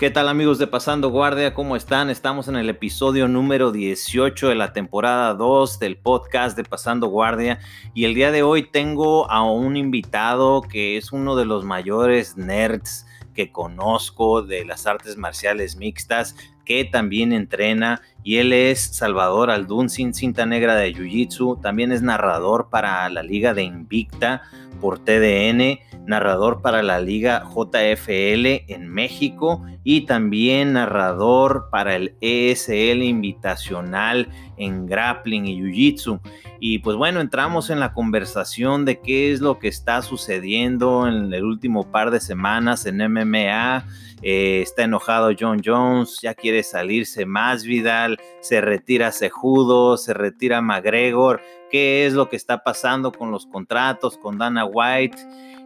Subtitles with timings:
[0.00, 1.52] ¿Qué tal amigos de Pasando Guardia?
[1.52, 2.08] ¿Cómo están?
[2.08, 7.58] Estamos en el episodio número 18 de la temporada 2 del podcast de Pasando Guardia
[7.92, 12.38] y el día de hoy tengo a un invitado que es uno de los mayores
[12.38, 13.04] nerds
[13.34, 19.88] que conozco de las artes marciales mixtas, que también entrena y él es Salvador Aldun,
[19.88, 24.42] sin cinta negra de Jiu-Jitsu, también es narrador para la Liga de Invicta
[24.80, 33.02] por TDN, narrador para la Liga JFL en México y también narrador para el ESL
[33.02, 36.20] Invitacional en Grappling y Jiu-Jitsu.
[36.58, 41.32] Y pues bueno, entramos en la conversación de qué es lo que está sucediendo en
[41.32, 43.86] el último par de semanas en MMA.
[44.22, 48.09] Eh, está enojado John Jones, ya quiere salirse más Vidal,
[48.40, 51.40] se retira Sejudo, se retira McGregor.
[51.70, 55.18] ¿Qué es lo que está pasando con los contratos, con Dana White?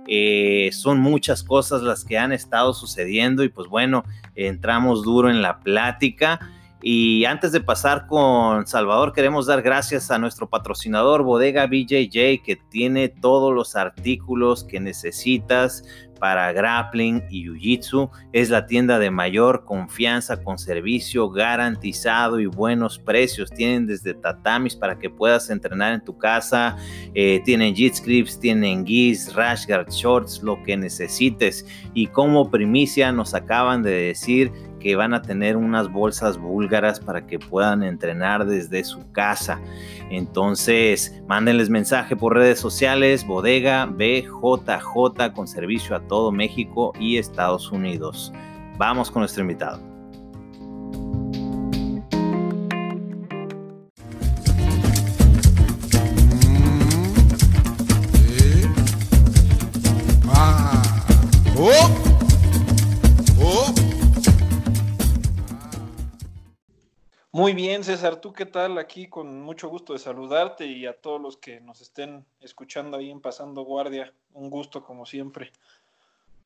[0.06, 5.42] Eh, son muchas cosas las que han estado sucediendo y pues bueno, entramos duro en
[5.42, 6.40] la plática.
[6.86, 12.58] Y antes de pasar con Salvador, queremos dar gracias a nuestro patrocinador Bodega BJJ que
[12.68, 15.82] tiene todos los artículos que necesitas
[16.24, 18.08] para grappling y jiu-jitsu.
[18.32, 23.50] Es la tienda de mayor confianza con servicio garantizado y buenos precios.
[23.50, 26.78] Tienen desde tatamis para que puedas entrenar en tu casa.
[27.12, 31.66] Eh, tienen jit scripts, tienen gis, rash guard shorts, lo que necesites.
[31.92, 34.50] Y como primicia nos acaban de decir
[34.84, 39.58] que van a tener unas bolsas búlgaras para que puedan entrenar desde su casa.
[40.10, 47.72] Entonces, mándenles mensaje por redes sociales, bodega BJJ con servicio a todo México y Estados
[47.72, 48.30] Unidos.
[48.76, 49.80] Vamos con nuestro invitado.
[60.28, 60.82] Ah.
[61.56, 61.70] Oh.
[61.70, 62.03] Oh.
[67.34, 68.78] Muy bien, César, ¿tú qué tal?
[68.78, 73.10] Aquí con mucho gusto de saludarte y a todos los que nos estén escuchando ahí
[73.10, 74.14] en Pasando Guardia.
[74.34, 75.50] Un gusto como siempre.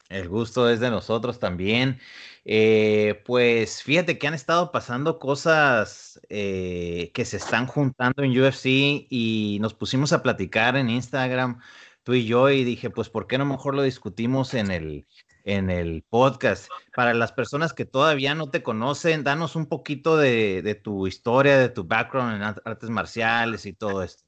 [0.08, 2.00] El gusto es de nosotros también.
[2.46, 8.64] Eh, pues fíjate que han estado pasando cosas eh, que se están juntando en UFC
[9.10, 11.60] y nos pusimos a platicar en Instagram,
[12.02, 15.06] tú y yo, y dije, pues, ¿por qué no mejor lo discutimos en el,
[15.48, 16.68] en el podcast?
[16.94, 21.70] Para las personas que todavía no te conocen, danos un poquito de, tu historia, de
[21.70, 24.24] tu background en artes marciales y todo esto.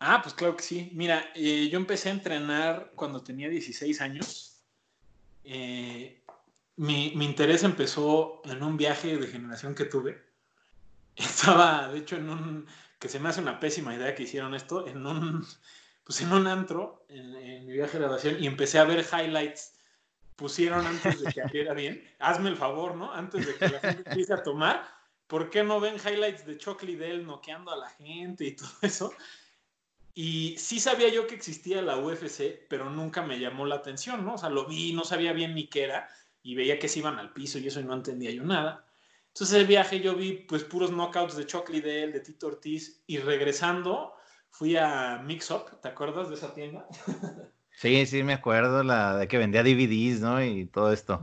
[0.00, 0.90] Ah, pues claro que sí.
[0.92, 4.60] Mira, eh, yo empecé a entrenar cuando tenía 16 años.
[5.44, 6.22] Eh,
[6.76, 10.22] mi, mi, interés empezó en un viaje de generación que tuve.
[11.16, 12.66] Estaba, de hecho, en un,
[12.98, 15.46] que se me hace una pésima idea que hicieron esto, en un,
[16.04, 19.73] pues en un antro, en, en mi viaje de graduación, y empecé a ver highlights.
[20.36, 23.12] Pusieron antes de que abriera bien, hazme el favor, ¿no?
[23.12, 24.84] Antes de que la gente empiece a tomar,
[25.26, 29.12] ¿por qué no ven highlights de Chuck Liddell noqueando a la gente y todo eso?
[30.14, 34.34] Y sí sabía yo que existía la UFC, pero nunca me llamó la atención, ¿no?
[34.34, 36.08] O sea, lo vi, no sabía bien ni qué era,
[36.42, 38.86] y veía que se iban al piso y eso y no entendía yo nada.
[39.28, 43.18] Entonces el viaje yo vi pues puros knockouts de Chuck Liddell, de Tito Ortiz, y
[43.18, 44.14] regresando
[44.50, 46.86] fui a Mix Up, ¿te acuerdas de esa tienda?
[47.84, 50.42] Sí, sí, me acuerdo, la de que vendía DVDs, ¿no?
[50.42, 51.20] Y todo esto.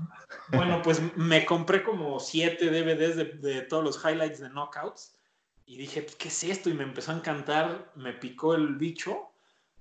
[0.49, 5.15] Bueno, pues me compré como siete DVDs de, de todos los highlights de knockouts
[5.65, 6.69] y dije, ¿qué es esto?
[6.69, 9.31] Y me empezó a encantar, me picó el bicho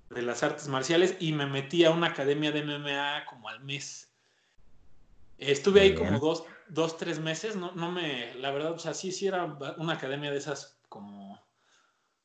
[0.09, 4.11] de las artes marciales y me metí a una academia de MMA como al mes.
[5.37, 9.13] Estuve ahí como dos, dos, tres meses, no, no me, la verdad, o sea, sí,
[9.13, 9.45] sí era
[9.77, 11.39] una academia de esas como,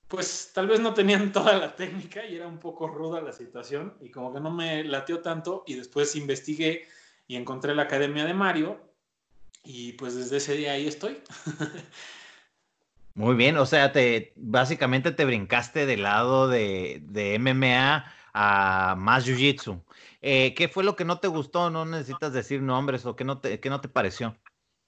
[0.07, 3.95] pues tal vez no tenían toda la técnica y era un poco ruda la situación
[4.01, 6.87] y como que no me lateó tanto y después investigué
[7.27, 8.79] y encontré la academia de Mario
[9.63, 11.17] y pues desde ese día ahí estoy.
[13.15, 19.25] Muy bien, o sea, te básicamente te brincaste del lado de, de MMA a más
[19.25, 19.81] Jiu-Jitsu.
[20.21, 21.69] Eh, ¿Qué fue lo que no te gustó?
[21.69, 24.35] No necesitas decir nombres o qué no te, qué no te pareció.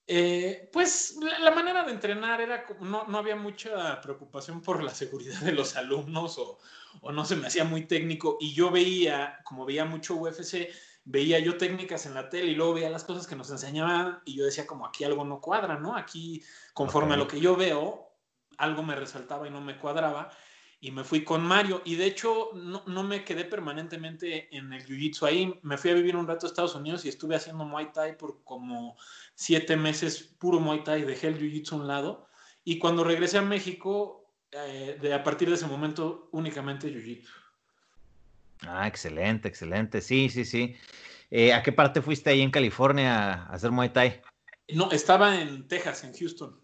[0.07, 1.51] Eh, pues la,
[1.87, 6.59] de entrenar era no, no había mucha preocupación por la seguridad de los alumnos o,
[7.01, 10.69] o, no se me hacía muy técnico y yo veía, como veía mucho UFC,
[11.05, 14.35] veía yo técnicas en la tele y luego veía las cosas que nos enseñaban y
[14.35, 15.95] yo decía como aquí algo no cuadra, ¿no?
[15.95, 16.43] Aquí
[16.73, 17.15] conforme okay.
[17.15, 18.11] a lo que yo veo,
[18.57, 20.29] algo me resaltaba y no me cuadraba
[20.87, 24.85] y me fui con Mario y de hecho no, no me quedé permanentemente en el
[24.85, 27.91] Jiu-Jitsu ahí, me fui a vivir un rato a Estados Unidos y estuve haciendo Muay
[27.91, 28.95] Thai por como
[29.35, 32.29] siete meses, puro Muay Thai, dejé el Jiu-Jitsu a un lado
[32.63, 37.33] y cuando regresé a México, eh, de, a partir de ese momento únicamente Jiu-Jitsu.
[38.61, 40.77] Ah, excelente, excelente, sí, sí, sí.
[41.29, 44.21] Eh, ¿A qué parte fuiste ahí en California a hacer Muay Thai?
[44.69, 46.57] No, estaba en Texas, en Houston.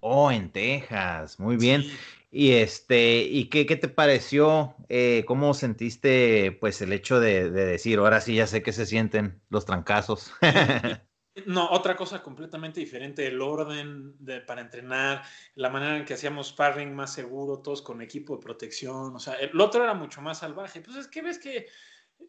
[0.00, 1.84] Oh, en Texas, muy bien.
[2.30, 4.76] Y este, ¿y qué, qué te pareció?
[4.88, 8.84] Eh, ¿Cómo sentiste pues el hecho de, de, decir, ahora sí ya sé que se
[8.84, 10.32] sienten los trancazos?
[11.46, 15.22] no, otra cosa completamente diferente, el orden de, para entrenar,
[15.54, 19.34] la manera en que hacíamos sparring más seguro, todos con equipo de protección, o sea,
[19.34, 20.82] el otro era mucho más salvaje.
[20.82, 21.66] Pues es que ves que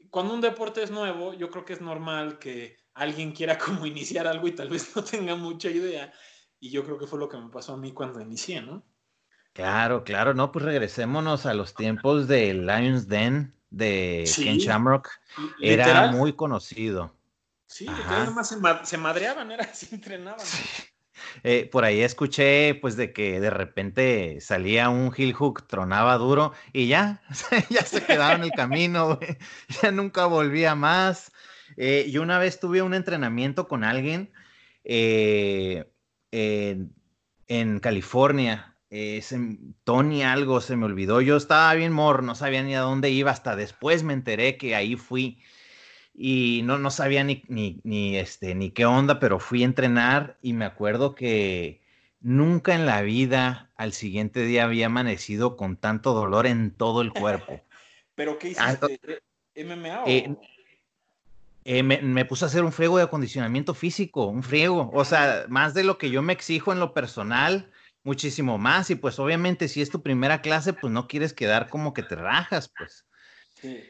[0.10, 4.28] cuando un deporte es nuevo, yo creo que es normal que alguien quiera como iniciar
[4.28, 6.14] algo y tal vez no tenga mucha idea.
[6.62, 8.84] Y yo creo que fue lo que me pasó a mí cuando inicié, ¿no?
[9.60, 15.10] Claro, claro, no, pues regresémonos a los tiempos de Lions Den de Ken Shamrock.
[15.62, 17.14] Era muy conocido.
[17.68, 20.46] Sí, además se, se, madreaban, era así, entrenaban.
[21.44, 26.54] Eh, por ahí escuché pues de que de repente salía un heel hook, tronaba duro
[26.72, 27.22] y ya,
[27.70, 29.20] ya se quedaba en el camino,
[29.84, 31.34] ya nunca volvía más.
[31.76, 34.32] Eh, yo una vez tuve un entrenamiento con alguien
[34.86, 35.84] eh,
[36.32, 38.69] en California,
[39.84, 43.30] Tony algo se me olvidó, yo estaba bien mor, no sabía ni a dónde iba,
[43.30, 45.40] hasta después me enteré que ahí fui
[46.14, 50.54] y no, no sabía ni, ni, este, ni qué onda, pero fui a entrenar y
[50.54, 51.82] me acuerdo que
[52.20, 57.14] nunca en la vida al siguiente día había amanecido con tanto dolor en todo el
[57.14, 57.62] cuerpo.
[58.16, 59.22] ¿Pero qué ah, hiciste?
[59.56, 60.36] ¿MMA eh,
[61.64, 65.46] eh, me, me, puse a hacer un friego de acondicionamiento físico, un friego, o sea,
[65.48, 67.72] más de lo que yo me exijo en lo personal,
[68.04, 71.94] muchísimo más, y pues obviamente si es tu primera clase, pues no quieres quedar como
[71.94, 73.06] que te rajas, pues.
[73.62, 73.84] Sí.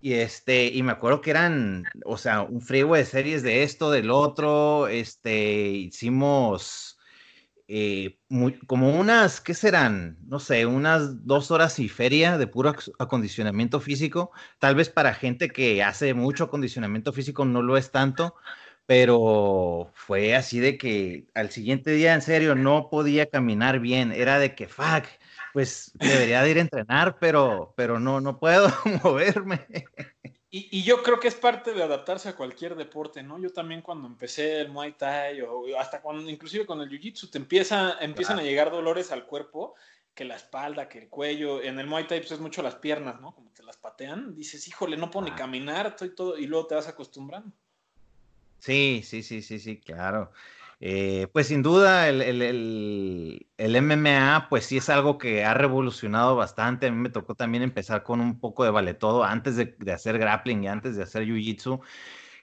[0.00, 3.90] Y este, y me acuerdo que eran, o sea, un frío de series de esto,
[3.90, 6.98] del otro, este, hicimos
[7.66, 8.18] eh,
[8.66, 10.18] como unas, ¿qué serán?
[10.26, 14.32] No sé, unas dos horas y feria de puro acondicionamiento físico.
[14.58, 18.34] Tal vez para gente que hace mucho acondicionamiento físico no lo es tanto,
[18.86, 24.12] pero fue así de que al siguiente día, en serio, no podía caminar bien.
[24.12, 25.04] Era de que, fuck,
[25.52, 28.68] pues debería de ir a entrenar, pero, pero no, no puedo
[29.04, 29.66] moverme.
[30.56, 33.40] Y, yo creo que es parte de adaptarse a cualquier deporte, ¿no?
[33.40, 37.38] Yo también cuando empecé el Muay Thai o hasta cuando, inclusive con el Jiu-Jitsu, te
[37.38, 39.74] empieza, empiezan a llegar dolores al cuerpo,
[40.14, 41.60] que la espalda, que el cuello.
[41.60, 43.34] En el Muay Thai pues es mucho las piernas, ¿no?
[43.34, 46.76] Como te las patean, dices, híjole, no puedo ni caminar, estoy todo, y luego te
[46.76, 47.50] vas acostumbrando.
[48.64, 50.32] Sí, sí, sí, sí, sí, claro.
[50.80, 56.86] Eh, pues sin duda el, el, MMA pues sí es algo que ha revolucionado bastante.
[56.86, 60.18] A mí me tocó también empezar con un poco de vale todo antes de, hacer
[60.18, 61.80] grappling y antes de hacer jiu-jitsu.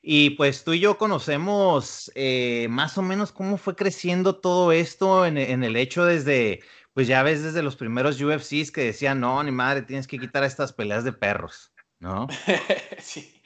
[0.03, 5.25] Y pues tú y yo conocemos eh, más o menos cómo fue creciendo todo esto
[5.25, 6.61] en, en, el hecho desde,
[6.93, 10.43] pues ya ves desde los primeros UFCs que decían, no, ni madre, tienes que quitar
[10.43, 12.27] estas peleas de perros, ¿no?
[12.99, 13.40] sí.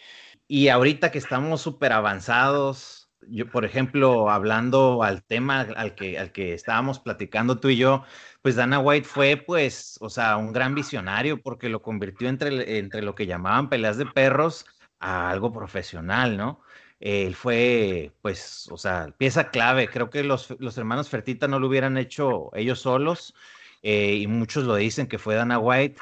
[0.47, 6.31] Y ahorita que estamos súper avanzados, yo, por ejemplo, hablando al tema al que, al
[6.31, 8.03] que estábamos platicando tú y yo,
[8.41, 13.01] pues Dana White fue, pues, o sea, un gran visionario porque lo convirtió entre, entre
[13.01, 14.65] lo que llamaban peleas de perros
[14.99, 16.61] a algo profesional, ¿no?
[16.99, 19.89] Él fue, pues, o sea, pieza clave.
[19.89, 23.33] Creo que los, los hermanos Fertita no lo hubieran hecho ellos solos
[23.81, 26.01] eh, y muchos lo dicen que fue Dana White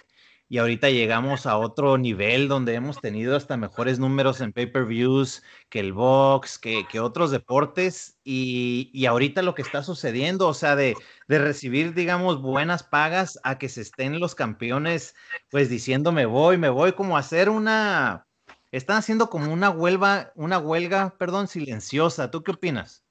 [0.49, 5.79] y ahorita llegamos a otro nivel donde hemos tenido hasta mejores números en pay-per-views que
[5.79, 10.75] el box, que, que otros deportes y, y, ahorita lo que está sucediendo, o sea,
[10.75, 10.95] de,
[11.27, 15.15] de, recibir, digamos, buenas pagas a que se estén los campeones,
[15.49, 18.27] pues diciendo me voy, me voy, como hacer una,
[18.71, 22.31] están haciendo como una huelga, una huelga, perdón, silenciosa.
[22.31, 23.02] ¿Tú qué opinas?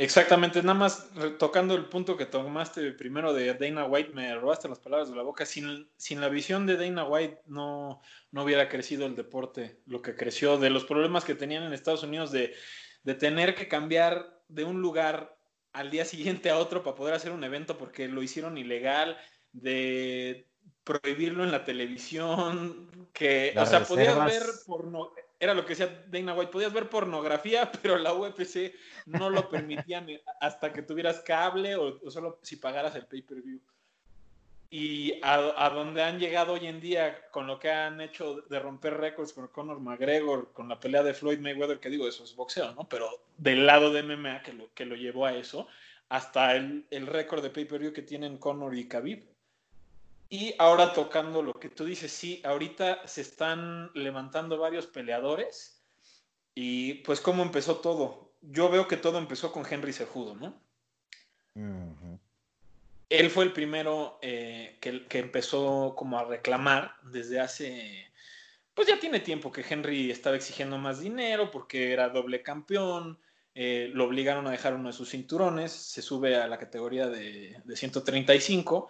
[0.00, 4.78] Exactamente, nada más tocando el punto que tomaste primero de Dana White, me robaste las
[4.78, 5.44] palabras de la boca.
[5.44, 8.00] Sin, sin la visión de Dana White no,
[8.30, 12.04] no hubiera crecido el deporte, lo que creció, de los problemas que tenían en Estados
[12.04, 12.54] Unidos de,
[13.02, 15.36] de tener que cambiar de un lugar
[15.72, 19.18] al día siguiente a otro para poder hacer un evento porque lo hicieron ilegal,
[19.50, 20.48] de
[20.84, 26.34] prohibirlo en la televisión, que, o sea, podías ver porno, era lo que decía Dana
[26.34, 28.74] White, podías ver pornografía, pero la UFC
[29.06, 30.04] no lo permitía
[30.40, 33.60] hasta que tuvieras cable o, solo si pagaras el pay-per-view.
[34.70, 38.58] Y a, a, donde han llegado hoy en día con lo que han hecho de
[38.58, 42.36] romper récords con Conor McGregor, con la pelea de Floyd Mayweather, que digo, eso es
[42.36, 42.86] boxeo, ¿no?
[42.86, 45.68] Pero del lado de MMA que lo, que lo llevó a eso,
[46.10, 49.24] hasta el, el récord de pay-per-view que tienen Conor y Khabib.
[50.30, 55.82] Y ahora tocando lo que tú dices, sí, ahorita se están levantando varios peleadores
[56.54, 58.32] y pues cómo empezó todo.
[58.42, 60.60] Yo veo que todo empezó con Henry Sejudo, ¿no?
[63.08, 68.12] Él fue el primero eh, que, que, empezó como a reclamar desde hace,
[68.74, 73.18] pues ya tiene tiempo que Henry estaba exigiendo más dinero porque era doble campeón,
[73.60, 77.60] eh, lo obligaron a dejar uno de sus cinturones, se sube a la categoría de,
[77.74, 78.88] 135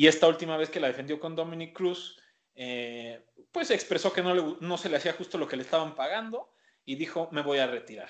[0.00, 2.18] y esta última vez que la defendió con Dominic Cruz,
[2.54, 6.50] eh, pues expresó que no, no se le hacía justo lo que le estaban pagando
[6.86, 8.08] y dijo, me voy a retirar.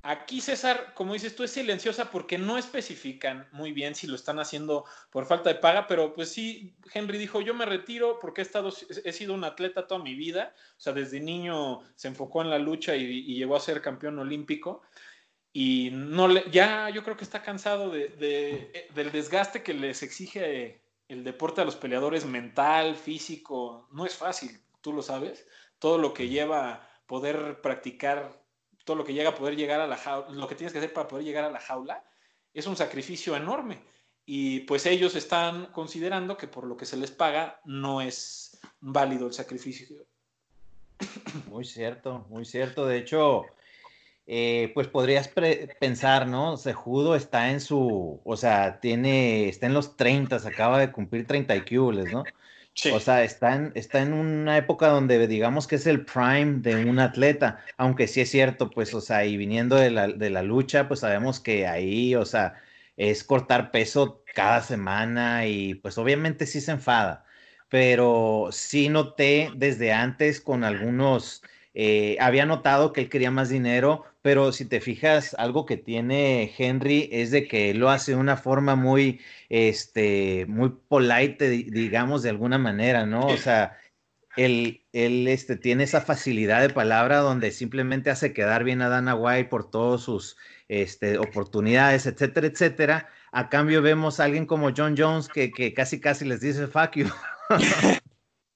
[0.00, 4.38] Aquí César, como dices tú, es silenciosa porque no especifican muy bien si lo están
[4.38, 8.44] haciendo por falta de paga, pero pues sí, Henry dijo, yo me retiro porque he,
[8.44, 8.72] estado,
[9.04, 12.58] he sido un atleta toda mi vida, o sea, desde niño se enfocó en la
[12.58, 14.80] lucha y, llegó a ser campeón olímpico
[15.52, 20.79] y no le, ya yo creo que está cansado de, del desgaste que les exige
[21.10, 25.46] el deporte a los peleadores mental, físico, no es fácil, tú lo sabes,
[25.78, 28.40] todo lo que lleva poder practicar
[28.84, 30.92] todo lo que llega a poder llegar a la jaula, lo que tienes que hacer
[30.92, 32.02] para poder llegar a la jaula,
[32.54, 33.82] es un sacrificio enorme.
[34.24, 39.26] Y pues ellos están considerando que por lo que se les paga no es válido
[39.26, 40.06] el sacrificio.
[41.46, 42.86] Muy cierto, muy cierto.
[42.86, 43.44] De hecho,
[44.26, 45.30] eh, pues podrías
[45.80, 46.56] pensar, ¿no?
[46.56, 51.56] Sejudo está en su, o sea, tiene, está en los 30, acaba de cumplir 30
[51.56, 51.62] y
[52.12, 52.24] ¿no?
[52.94, 56.84] O sea, está en, está en una época donde digamos que es el prime de
[56.84, 60.42] un atleta, aunque sí es cierto, pues, o sea, y viniendo de la, de la
[60.42, 62.54] lucha, pues sabemos que ahí, o sea,
[62.96, 67.24] es cortar peso cada semana y pues obviamente sí se enfada,
[67.68, 71.42] pero sí noté desde antes con algunos,
[71.74, 76.52] eh, había notado que él quería más dinero, pero si te fijas, algo que tiene
[76.56, 82.30] Henry es de que lo hace de una forma muy, este, muy polite, digamos, de
[82.30, 83.26] alguna manera, ¿no?
[83.26, 83.78] O sea,
[84.36, 89.14] él, él este, tiene esa facilidad de palabra donde simplemente hace quedar bien a Dana
[89.14, 90.36] White por todas sus
[90.68, 93.08] este, oportunidades, etcétera, etcétera.
[93.32, 96.96] A cambio vemos a alguien como John Jones que, que casi casi les dice fuck
[96.96, 97.08] you.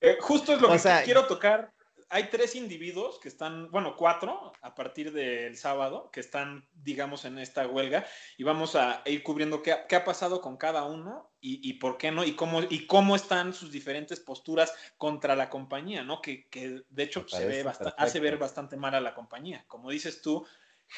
[0.00, 1.73] Eh, justo es lo que quiero tocar
[2.14, 7.38] hay tres individuos que están, bueno, cuatro a partir del sábado que están, digamos, en
[7.40, 8.06] esta huelga
[8.36, 12.22] y vamos a ir cubriendo qué, ha pasado con cada uno y, por qué no
[12.24, 16.22] y cómo, y cómo están sus diferentes posturas contra la compañía, ¿no?
[16.22, 16.46] Que,
[16.88, 17.64] de hecho se ve
[17.98, 19.64] hace ver bastante mal a la compañía.
[19.66, 20.46] Como dices tú,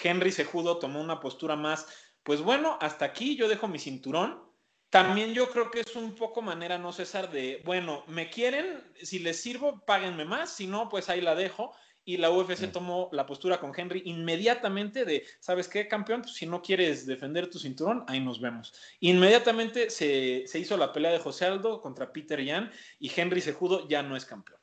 [0.02, 1.86] Henry Sejudo tomó una postura más,
[2.24, 4.46] pues bueno, hasta aquí yo dejo mi cinturón
[4.90, 9.18] también yo creo que es un poco manera, no César, de, bueno, me quieren, si
[9.18, 11.72] les sirvo, páguenme más, si no, pues ahí la dejo.
[12.08, 16.22] Y la UFC tomó la postura con Henry inmediatamente de, ¿sabes qué, campeón?
[16.22, 18.72] Pues, si no quieres defender tu cinturón, ahí nos vemos.
[19.00, 24.04] Inmediatamente se, hizo la pelea de José Aldo contra Peter Yan y Henry Sejudo ya
[24.04, 24.60] no es campeón.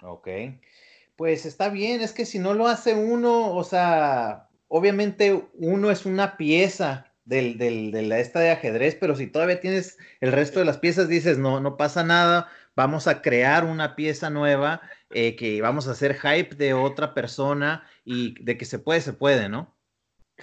[0.00, 0.26] Ok.
[1.16, 6.06] Pues está bien, es que si no lo hace uno, o sea, obviamente uno es
[6.06, 10.64] una pieza del, de la esta de ajedrez, pero si todavía tienes el resto de
[10.64, 15.60] las piezas, dices, no, no pasa nada, vamos a crear una pieza nueva, eh, que
[15.60, 19.74] vamos a hacer hype de otra persona y de que se puede, se puede, ¿no?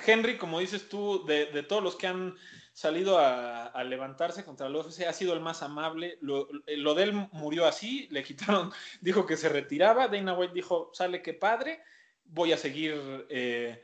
[0.05, 2.36] Henry, como dices tú, de, todos los que han
[2.74, 6.17] salido a, levantarse contra el UFC, ha sido el más amable.
[6.21, 8.71] Lo, lo, de él murió así, le quitaron,
[9.01, 10.07] dijo que se retiraba.
[10.07, 11.81] Dana White dijo, sale que padre,
[12.25, 13.83] voy a seguir eh,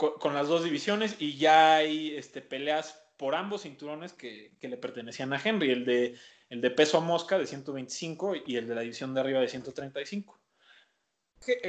[0.00, 5.32] con, las dos divisiones y ya hay este, peleas por ambos cinturones que, le pertenecían
[5.34, 6.16] a Henry, el de,
[6.48, 9.48] el de peso a mosca de 125 y el de la división de arriba de
[9.48, 10.40] 135.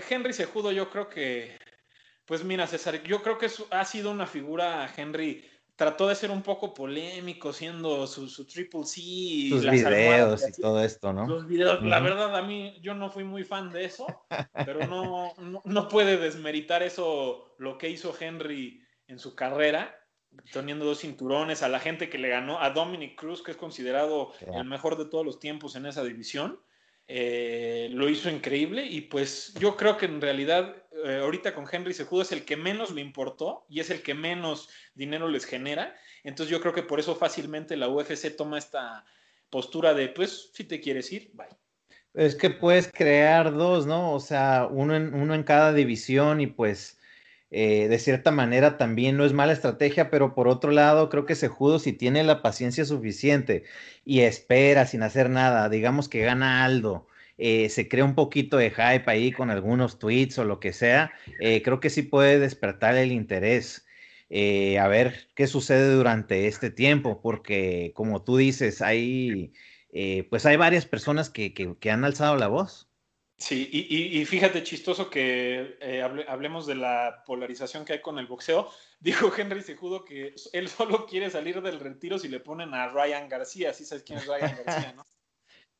[0.09, 1.57] Henry Sejudo yo creo que,
[2.25, 5.50] pues mira César, yo creo que ha sido una figura, Henry
[5.81, 9.01] trató de ser un poco polémico siendo su, Triple C.
[9.01, 11.25] Y Sus videos y todo esto, ¿no?
[11.25, 14.05] Los videos, la verdad, a mí yo no fui muy fan de eso,
[14.63, 15.33] pero no,
[15.65, 20.00] no, puede desmeritar eso, lo que hizo Henry en su carrera,
[20.53, 24.33] teniendo dos cinturones, a la gente que le ganó, a Dominic Cruz, que es considerado
[24.53, 26.59] el mejor de todos los tiempos en esa división.
[27.13, 31.93] Eh, lo hizo increíble y pues yo creo que en realidad eh, ahorita con Henry
[31.93, 35.93] Sejudo es el que menos le importó y es el que menos dinero les genera.
[36.23, 39.03] Entonces yo creo que por eso fácilmente la UFC toma esta
[39.49, 41.49] postura de pues si te quieres ir, bye.
[42.13, 44.13] Es que puedes crear dos, ¿no?
[44.13, 46.97] O sea, uno en, uno en cada división y pues
[47.51, 51.36] eh, de cierta manera también no es mala estrategia, pero por otro lado creo que
[51.36, 53.65] Sejudo si tiene la paciencia suficiente
[54.05, 58.72] y espera sin hacer nada, digamos que gana Aldo, eh, se crea un poquito de
[58.72, 62.96] hype ahí con algunos tweets o lo que sea, eh, creo que sí puede despertar
[62.96, 63.86] el interés.
[64.79, 69.53] a ver qué sucede durante este tiempo, porque como tú dices, hay,
[70.29, 72.90] pues hay varias personas que, que han alzado la voz.
[73.41, 78.69] Sí, y, fíjate, chistoso que eh, hablemos de la polarización que hay con el boxeo.
[79.00, 83.27] Dijo Henry Sejudo que él solo quiere salir del retiro si le ponen a Ryan
[83.27, 83.74] García.
[83.74, 85.03] Sí sabes quién es Ryan García, ¿no?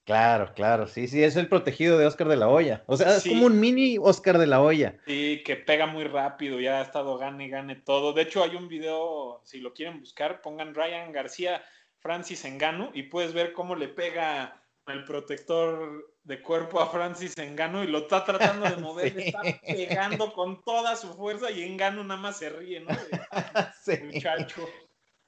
[0.04, 2.84] Claro, claro, sí, sí, es el protegido de Oscar de la Hoya.
[2.88, 4.98] O sea, es como un mini Oscar de la Hoya.
[5.06, 8.12] Sí, que pega muy rápido, ya ha estado gane, gane todo.
[8.12, 11.64] De hecho, hay un video, si lo quieren buscar, pongan Ryan García,
[12.00, 17.84] Francis Engano, y puedes ver cómo le pega el protector de cuerpo a Francis Engano
[17.84, 22.04] y lo está tratando de mover, le está pegando con toda su fuerza y Engano
[22.04, 22.90] nada más se ríe, ¿no?
[23.84, 23.94] sí.
[24.04, 24.68] Muchacho.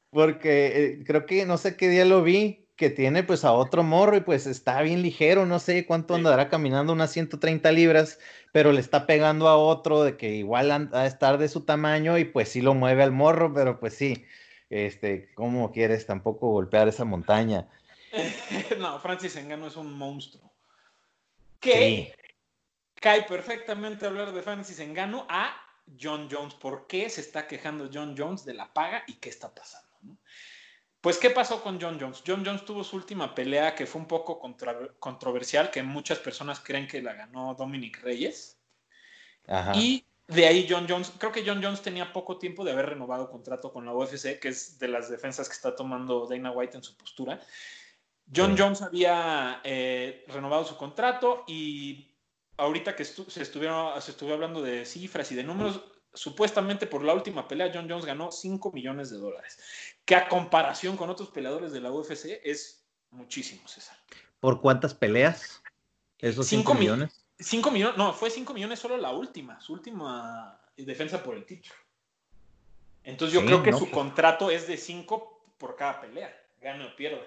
[0.10, 3.84] Porque eh, creo que no sé qué día lo vi, que tiene pues a otro
[3.84, 8.20] morro y pues está bien ligero, no sé cuánto andará caminando, unas 130 libras,
[8.52, 12.18] pero le está pegando a otro de que igual va a estar de su tamaño
[12.18, 14.26] y pues sí lo mueve al morro, pero pues sí,
[14.70, 17.68] este, ¿cómo quieres tampoco golpear esa montaña?
[18.80, 20.52] no, Francis Engano es un monstruo.
[21.63, 22.13] Que
[22.96, 25.55] cae perfectamente hablar de Francis Engano a
[26.00, 26.53] John Jones.
[26.55, 29.89] ¿Por qué se está quejando John Jones de la paga y qué está pasando?
[31.01, 32.24] Pues, ¿qué pasó con John Jones?
[32.25, 34.39] John Jones tuvo su última pelea que fue un poco
[35.00, 38.58] controversial, que muchas personas creen que la ganó Dominic Reyes.
[39.74, 43.29] Y de ahí John Jones, creo que John Jones tenía poco tiempo de haber renovado
[43.29, 46.84] contrato con la UFC, que es de las defensas que está tomando Dana White en
[46.84, 47.41] su postura.
[48.36, 52.12] John Jones había eh, renovado su contrato y
[52.58, 55.82] ahorita que se, estuvieron, se estuvo hablando de cifras y de números,
[56.13, 59.58] supuestamente por la última pelea John Jones ganó 5 millones de dólares
[60.06, 63.98] que a comparación con otros peleadores de la UFC es muchísimo, César.
[64.40, 65.62] ¿Por cuántas peleas?
[66.20, 67.25] ¿Esos 5 millones?
[67.40, 71.75] 5 millones, no, fue 5 millones solo la última, su última defensa por el título.
[73.04, 73.92] Entonces yo creo que su pues.
[73.92, 77.22] contrato es de 5 por cada pelea, gane o pierda.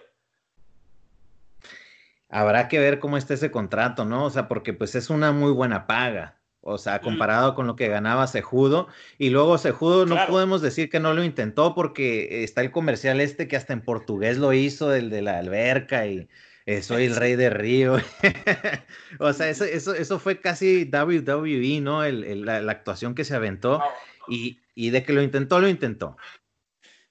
[2.37, 4.27] Habrá que ver cómo está ese contrato, ¿no?
[4.27, 6.39] O sea, porque pues es una muy buena paga.
[6.61, 8.89] O sea, comparado con lo que ganaba Sejudo.
[9.17, 13.49] Y luego Sejudo no podemos decir que no lo intentó porque está el comercial este
[13.49, 16.29] que hasta en portugués lo hizo, el de la alberca y
[16.67, 17.97] eh, soy el rey de Río.
[19.19, 22.05] o sea, eso, eso, eso, fue casi WWE, ¿no?
[22.05, 23.81] la, actuación que se aventó.
[24.29, 26.19] Y, y, de que lo intentó, lo intentó.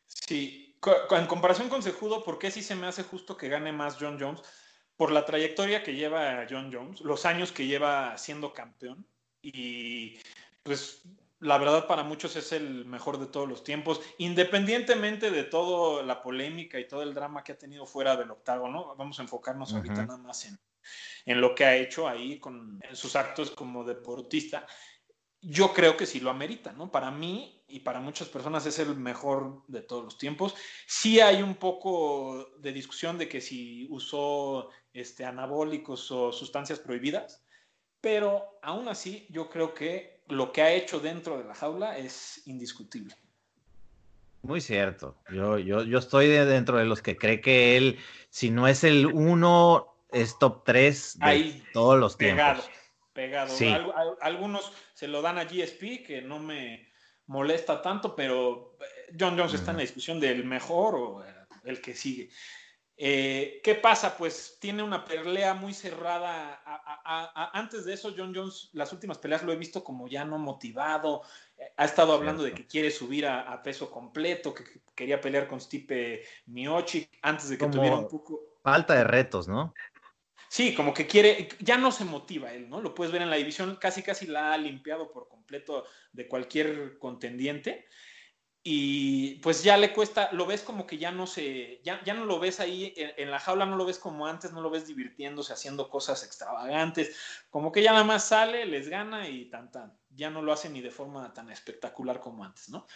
[0.06, 0.78] Sí,
[1.10, 4.18] en comparación con Sejudo, ¿por qué sí se me hace justo que gane más John
[4.20, 4.44] Jones?
[4.98, 9.06] Por la trayectoria que lleva John Jones, los años que lleva siendo campeón
[9.42, 10.18] y
[10.64, 11.04] pues
[11.40, 16.22] la verdad para muchos es el mejor de todos los tiempos, independientemente de toda la
[16.22, 18.96] polémica y todo el drama que ha tenido fuera del octágono.
[18.96, 20.58] Vamos a enfocarnos ahorita nada más en,
[21.26, 24.66] en, lo que ha hecho ahí con sus actos como deportista.
[25.42, 26.92] Yo creo que sí lo amerita, ¿no?
[26.92, 30.56] Para mí y para muchas personas es el mejor de todos los tiempos.
[30.88, 37.44] Sí hay un poco de discusión de que si usó este, anabólicos o sustancias prohibidas,
[38.00, 42.42] pero aún así yo creo que lo que ha hecho dentro de la jaula es
[42.48, 43.14] indiscutible.
[44.42, 45.18] Muy cierto.
[45.32, 49.06] Yo, yo, yo estoy dentro de los que cree que él, si no es el
[49.08, 52.70] uno, es top 3 de todos los tiempos.
[53.12, 54.18] Pegado, pegado.
[54.22, 56.90] algunos se lo dan a GSP, que no me
[57.28, 58.78] molesta tanto, pero
[59.20, 61.34] John Jones está en la discusión del mejor o eh,
[61.66, 62.30] el que sigue.
[62.98, 64.16] Eh, ¿Qué pasa?
[64.16, 66.62] Pues tiene una pelea muy cerrada.
[67.54, 71.22] antes de eso, John Jones, las últimas peleas lo he visto como ya no motivado.
[71.76, 74.64] Ha estado hablando de que quiere subir a, peso completo, que,
[74.96, 78.40] quería pelear con Stipe Miocic antes de que tuviera un poco.
[78.64, 79.74] Falta de retos, ¿no?
[80.48, 82.80] Sí, como que quiere, ya no se motiva él, ¿no?
[82.80, 86.98] Lo puedes ver en la división, casi casi la ha limpiado por completo de cualquier
[86.98, 87.88] contendiente
[88.68, 92.26] y pues ya le cuesta, lo ves como que ya no se, ya, ya no
[92.26, 95.54] lo ves ahí en, la jaula, no lo ves como antes, no lo ves divirtiéndose,
[95.54, 97.16] haciendo cosas extravagantes,
[97.52, 100.68] como que ya nada más sale, les gana y tan tan, ya no lo hace
[100.72, 102.88] ni de forma tan espectacular como antes, ¿no?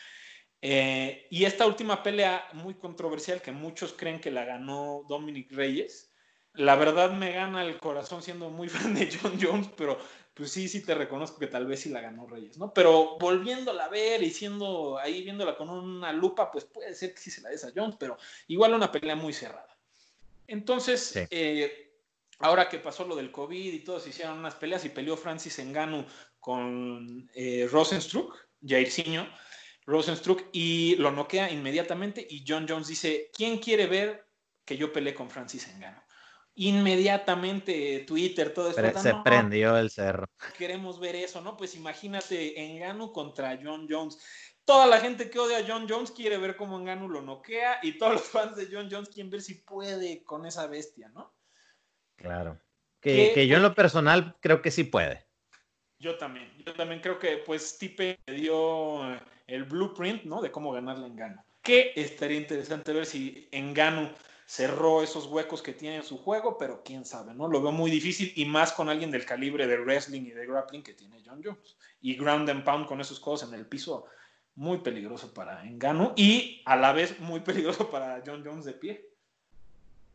[0.59, 6.11] Eh, y esta última pelea muy controversial que muchos creen que la ganó Dominic Reyes,
[6.53, 9.99] la verdad me gana el corazón siendo muy fan de John Jones, pero
[10.39, 12.73] pues sí, sí te reconozco que tal vez sí la ganó Reyes, ¿no?
[12.73, 17.19] Pero volviéndola a ver y siendo ahí viéndola con una lupa, pues puede ser que
[17.19, 19.77] sí se la des a Jones, pero igual una pelea muy cerrada.
[20.47, 21.91] Entonces, eh,
[22.39, 26.05] ahora que pasó lo del COVID y todos hicieron unas peleas y peleó Francis Engano
[26.39, 28.33] con eh, Rosenstruck,
[28.65, 29.27] Jairzinho,
[29.85, 34.25] Rosenstruck, y lo noquea inmediatamente y John Jones dice, ¿quién quiere ver
[34.63, 36.01] que yo peleé con Francis Engano?
[36.59, 38.99] Inmediatamente Twitter, todo esto.
[38.99, 40.27] se prendió el cerro.
[40.57, 41.55] Queremos ver eso, ¿no?
[41.55, 44.19] Pues imagínate Engano contra John Jones.
[44.65, 47.97] Toda la gente que odia a John Jones quiere ver cómo Engano lo noquea y
[47.97, 51.33] todos los fans de John Jones quieren ver si puede con esa bestia, ¿no?
[52.17, 52.59] Claro.
[52.99, 55.25] Que, yo en lo personal creo que sí puede.
[55.97, 56.51] Yo también.
[56.65, 59.01] Yo también creo que pues Tipe dio
[59.47, 60.41] el blueprint, ¿no?
[60.41, 61.41] De cómo ganarle Engano.
[61.61, 64.09] Que estaría interesante ver si Engano
[64.49, 67.47] cerró esos huecos que tiene en su juego, pero quién sabe, ¿no?
[67.47, 70.81] Lo veo muy difícil y más con alguien del calibre de wrestling y de grappling
[70.81, 71.77] que tiene John Jones.
[72.01, 74.07] Y ground and pound con esos codos en el piso,
[74.55, 79.07] muy peligroso para Engano y a la vez muy peligroso para John Jones de pie.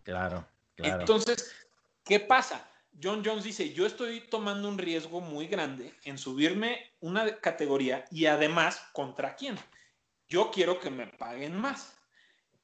[0.03, 0.45] Claro,
[0.75, 0.99] claro.
[0.99, 1.55] Entonces,
[2.03, 2.69] ¿qué pasa?
[3.01, 8.27] John Jones dice, yo estoy tomando un riesgo muy grande en subirme una categoría y
[8.27, 9.57] además, ¿contra quién?
[10.27, 11.97] Yo quiero que me paguen más.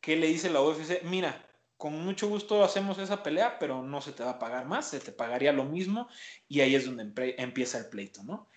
[0.00, 1.02] ¿Qué le dice la UFC?
[1.02, 1.46] Mira,
[1.80, 5.00] con mucho gusto hacemos esa pelea, pero no se te va a pagar más, se
[5.00, 6.10] te pagaría lo mismo
[6.46, 8.50] y ahí es donde empieza el pleito, ¿no?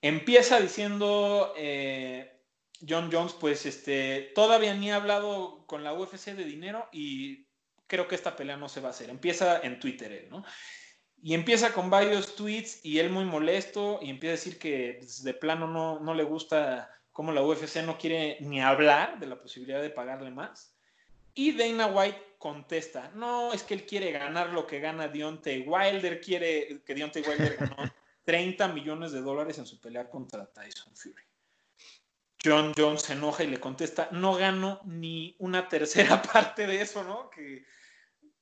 [0.00, 2.40] Empieza diciendo eh,
[2.88, 7.48] John Jones, pues este, todavía ni ha hablado con la UFC de dinero y
[7.88, 9.10] creo que esta pelea no se va a hacer.
[9.10, 10.44] Empieza en Twitter él, ¿no?
[11.20, 15.24] Y empieza con varios tweets y él muy molesto y empieza a decir que pues,
[15.24, 19.42] de plano no, no le gusta cómo la UFC no quiere ni hablar de la
[19.42, 20.76] posibilidad de pagarle más.
[21.34, 26.20] Y Dana White contesta, no, es que él quiere ganar lo que gana Deontay Wilder,
[26.20, 27.76] quiere que Deontay Wilder ganó
[28.24, 31.22] 30 millones de dólares en su pelea contra Tyson Fury.
[32.42, 37.02] John Jones se enoja y le contesta, no gano ni una tercera parte de eso,
[37.02, 37.28] ¿no?
[37.30, 37.64] Que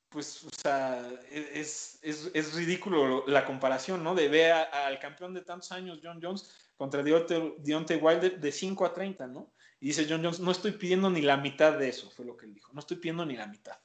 [0.09, 4.15] pues, o sea, e-, es, es, ridículo la comparación, ¿no?
[4.15, 8.93] De ver al campeón de tantos años, John Jones, contra Deontay, Wilder de 5 a
[8.93, 9.53] 30, ¿no?
[9.81, 12.47] Y dice John Jones, no estoy pidiendo ni la mitad de eso, fue lo que
[12.47, 13.79] él dijo, no estoy pidiendo ni la mitad.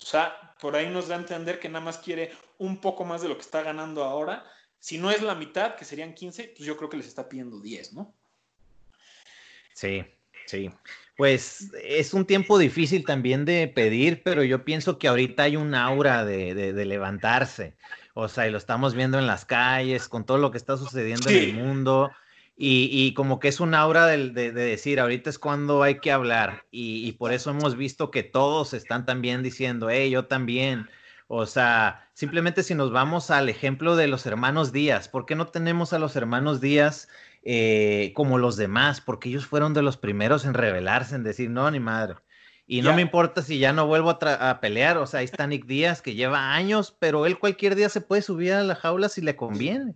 [0.00, 3.22] O sea, por ahí nos da a entender que nada más quiere un poco más
[3.22, 4.44] de lo que está ganando ahora.
[4.78, 7.60] Si no es la mitad, que serían 15, pues yo creo que les está pidiendo
[7.60, 8.14] 10, ¿no?
[9.74, 10.04] Sí,
[10.46, 10.70] sí.
[11.16, 15.74] Pues es un tiempo difícil también de pedir, pero yo pienso que ahorita hay un
[15.74, 17.74] aura de, levantarse.
[18.14, 21.30] O sea, y lo estamos viendo en las calles, con todo lo que está sucediendo
[21.30, 22.10] en el mundo.
[22.58, 26.64] Y, como que es un aura de, decir, ahorita es cuando hay que hablar.
[26.70, 30.88] Y, por eso hemos visto que todos están también diciendo, hey, yo también.
[31.28, 35.48] O sea, simplemente si nos vamos al ejemplo de los hermanos Díaz, ¿por qué no
[35.48, 37.08] tenemos a los hermanos Díaz
[37.48, 41.70] eh, como los demás, porque ellos fueron de los primeros en rebelarse, en decir, no,
[41.70, 42.16] ni madre.
[42.66, 45.64] Y no me importa si ya no vuelvo a, pelear, o sea, ahí está Nick
[45.64, 49.20] Díaz, que lleva años, pero él cualquier día se puede subir a la jaula si
[49.20, 49.94] le conviene.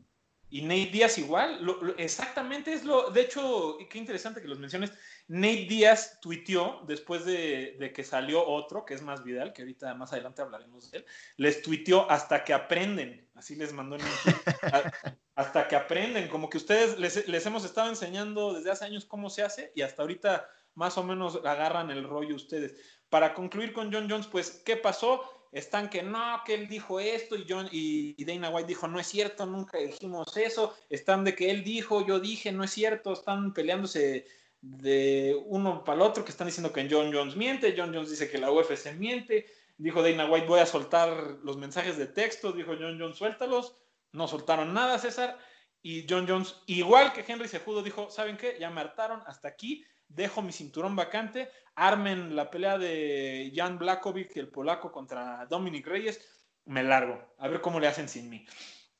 [0.50, 1.64] Y Nate Díaz igual,
[1.96, 4.92] exactamente es lo, de hecho, qué interesante que los menciones.
[5.28, 10.12] Nate Díaz tuiteó después de, que salió otro, que es más Vidal, que ahorita más
[10.12, 14.02] adelante hablaremos de él, les tuiteó hasta que aprenden, así les mandó en
[15.36, 19.30] hasta que aprenden, como que ustedes les, les, hemos estado enseñando desde hace años cómo
[19.30, 22.74] se hace y hasta ahorita más o menos agarran el rollo ustedes.
[23.08, 25.39] Para concluir con John Jones, pues, ¿qué pasó?
[25.52, 29.06] Están que no, que él dijo esto y, John, y, Dana White dijo, no es
[29.06, 33.52] cierto, nunca dijimos eso, están de que él dijo, yo dije, no es cierto, están
[33.52, 34.26] peleándose
[34.60, 38.30] de uno para el otro, que están diciendo que John Jones miente, John Jones dice
[38.30, 42.76] que la UFC miente, dijo Dana White, voy a soltar los mensajes de texto, dijo
[42.78, 43.76] John Jones, suéltalos,
[44.12, 45.38] no soltaron nada, César,
[45.82, 48.56] y John Jones, igual que Henry Sejudo, dijo, ¿saben qué?
[48.60, 54.36] Ya me hartaron hasta aquí, dejo mi cinturón vacante, armen la pelea de Jan Blakovic,
[54.36, 56.20] el polaco, contra Dominic Reyes,
[56.66, 58.46] me largo, a ver cómo le hacen sin mí.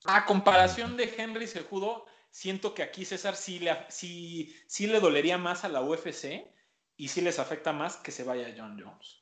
[0.05, 5.37] A comparación de Henry Sejudo, siento que aquí César sí le, sí, sí le dolería
[5.37, 6.46] más a la UFC
[6.96, 9.20] y sí les afecta más que se vaya John Jones.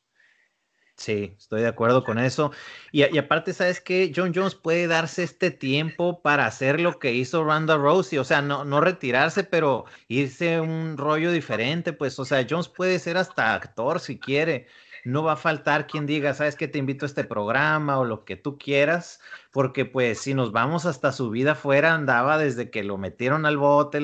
[0.99, 2.51] Sí, estoy de acuerdo con eso.
[2.91, 4.13] Y, aparte, ¿sabes qué?
[4.15, 8.43] John Jones puede darse este tiempo para hacer lo que hizo Ronda Rousey, o sea,
[8.43, 13.55] no, no retirarse, pero irse un rollo diferente, pues, o sea, Jones puede ser hasta
[13.55, 14.67] actor si quiere
[15.09, 18.27] no va a faltar quien diga, sabes que te invito a este programa o lo
[18.27, 19.21] que tú quieras,
[19.53, 23.57] porque pues si nos vamos hasta su vida fuera, andaba desde que lo metieron al
[23.57, 24.01] bote,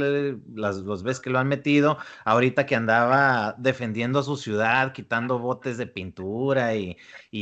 [0.54, 5.38] las dos veces que lo han metido, ahorita que andaba defendiendo a su ciudad, quitando
[5.38, 6.96] botes de pintura y,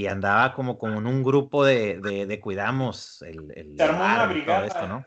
[0.09, 3.77] andaba como, como en un grupo de, cuidamos el...
[3.77, 5.07] Se armó una brigada,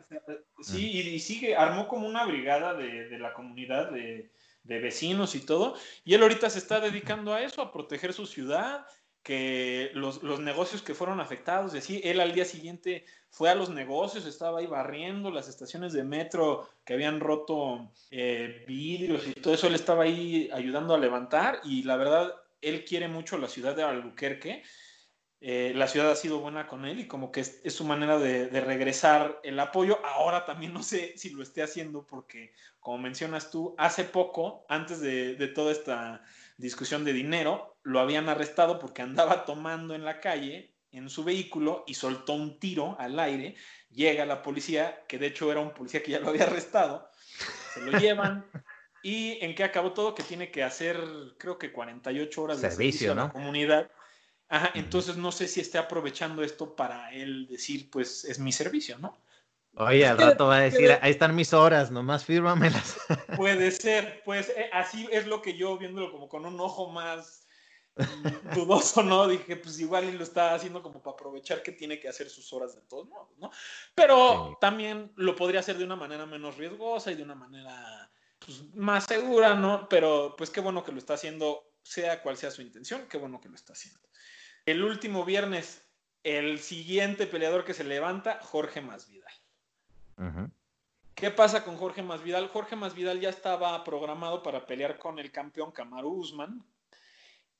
[0.62, 4.32] Sí, y, sigue, armó como una brigada de la comunidad de
[4.66, 5.76] de vecinos y todo.
[6.04, 8.86] Y él ahorita se está dedicando a eso, a proteger su ciudad,
[9.24, 14.28] que los, negocios que fueron afectados, y él al día siguiente fue a los negocios,
[14.28, 19.66] estaba ahí barriendo las estaciones de metro que habían roto eh, vidrios y todo eso,
[19.66, 23.82] él estaba ahí ayudando a levantar y la verdad, él quiere mucho la ciudad de
[23.82, 24.62] Albuquerque
[25.42, 28.48] eh, la ciudad ha sido buena con él y como que es, su manera de,
[28.62, 30.00] regresar el apoyo.
[30.06, 35.02] Ahora también no sé si lo esté haciendo porque, como mencionas tú, hace poco, antes
[35.02, 36.24] de, toda esta
[36.58, 41.84] discusión de dinero, lo habían arrestado porque andaba tomando en la calle en su vehículo
[41.86, 43.56] y soltó un tiro al aire.
[43.92, 47.10] Llega la policía, que de hecho era un policía que ya lo había arrestado,
[47.74, 48.46] se lo llevan.
[49.04, 50.16] ¿Y en qué acabó todo?
[50.16, 50.98] Que tiene que hacer,
[51.38, 53.92] creo que 48 horas de servicio, a la comunidad
[54.48, 58.98] Ajá, entonces no sé si esté aprovechando esto para él decir, pues es mi servicio,
[59.00, 59.18] ¿no?
[59.78, 62.98] Oye, al rato va a decir, ahí están mis horas, nomás fírmamelas.
[63.36, 67.46] Puede ser, pues eh, así es lo que yo viéndolo como con un ojo más
[67.98, 69.28] mm, dudoso, ¿no?
[69.28, 72.74] Dije, pues igual lo está haciendo como para aprovechar que tiene que hacer sus horas
[72.76, 73.52] de todos modos, ¿no?
[73.94, 78.64] Pero también lo podría hacer de una manera menos riesgosa y de una manera pues,
[78.76, 79.90] más segura, ¿no?
[79.90, 83.42] Pero pues qué bueno que lo está haciendo, sea cual sea su intención, qué bueno
[83.42, 84.05] que lo está haciendo.
[84.66, 85.84] El último viernes,
[86.24, 89.34] el siguiente peleador que se levanta, Jorge Masvidal.
[91.14, 92.48] ¿Qué pasa con Jorge Masvidal?
[92.50, 96.66] Jorge Masvidal ya estaba programado para pelear con el campeón Kamaru Usman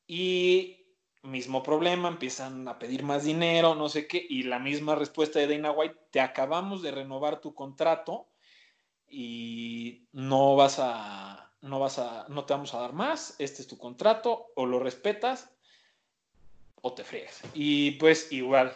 [0.08, 0.86] y
[1.22, 5.48] mismo problema, empiezan a pedir más dinero, no sé qué, y la misma respuesta de
[5.48, 8.28] Dana White, te acabamos de renovar tu contrato
[9.08, 13.68] y no vas a, no vas a, no te vamos a dar más, este es
[13.68, 15.55] tu contrato, o lo respetas
[16.86, 17.42] o te friegas.
[17.56, 18.72] Y pues igual,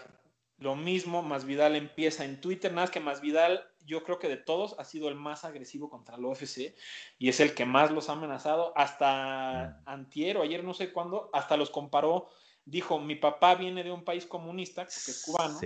[0.58, 4.76] lo mismo, Masvidal empieza en Twitter, nada más que Masvidal, yo creo que de todos
[4.80, 6.74] ha sido el más agresivo contra el UFC
[7.19, 8.74] y es el que más los ha amenazado.
[8.76, 9.89] Hasta mm.
[9.89, 12.30] antier o ayer, no sé cuándo, hasta los comparó.
[12.65, 15.60] Dijo: Mi papá viene de un país comunista, que es cubano.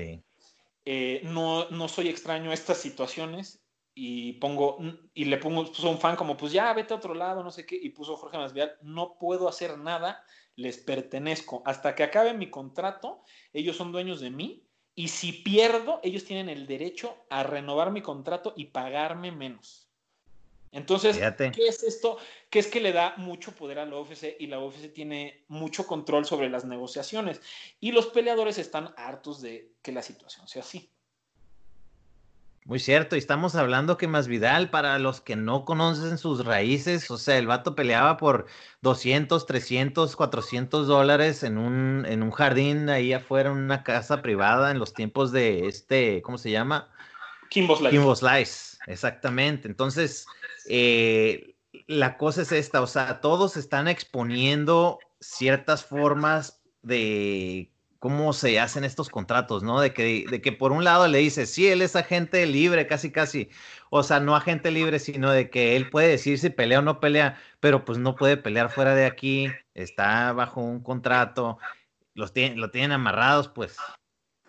[0.86, 3.64] Eh, no, no soy extraño a estas situaciones
[3.96, 4.80] y pongo
[5.14, 7.66] y le pongo puso un fan como pues ya vete a otro lado no sé
[7.66, 12.50] qué y puso Jorge Masvidal no puedo hacer nada les pertenezco hasta que acabe mi
[12.50, 14.64] contrato ellos son dueños de mí
[14.96, 19.88] y si pierdo, ellos tienen el derecho a renovar mi contrato y pagarme menos.
[20.72, 22.18] Entonces, ¿qué es esto?
[22.50, 25.86] Que es que le da mucho poder a la UFC y la UFC tiene mucho
[25.86, 27.42] control sobre las negociaciones.
[27.80, 30.90] Y los peleadores están hartos de que la situación sea así.
[32.66, 37.18] Muy cierto, y estamos hablando que Masvidal, para los que no conocen sus raíces, o
[37.18, 38.46] sea, el vato peleaba por
[38.82, 44.72] 200, 300, 400 dólares en un, en un jardín ahí afuera, en una casa privada,
[44.72, 46.90] en los tiempos de este, ¿cómo se llama?
[47.50, 47.92] Kimbo Slice.
[47.92, 49.68] Kimbo Slice, exactamente.
[49.68, 50.26] Entonces,
[50.70, 51.56] eh,
[51.88, 57.73] la cosa es esta, o sea, todos están exponiendo ciertas formas de
[58.04, 59.80] cómo se hacen estos contratos, ¿no?
[59.80, 63.14] De que, de que por un lado le dice, sí, él es agente libre, casi,
[63.14, 63.48] casi,
[63.90, 67.00] o sea, no agente libre, sino de que él puede decir si pelea o no
[67.00, 71.60] pelea, pero pues no puede pelear fuera de aquí, está bajo un contrato,
[72.14, 73.78] los tienen, lo tienen amarrados, pues.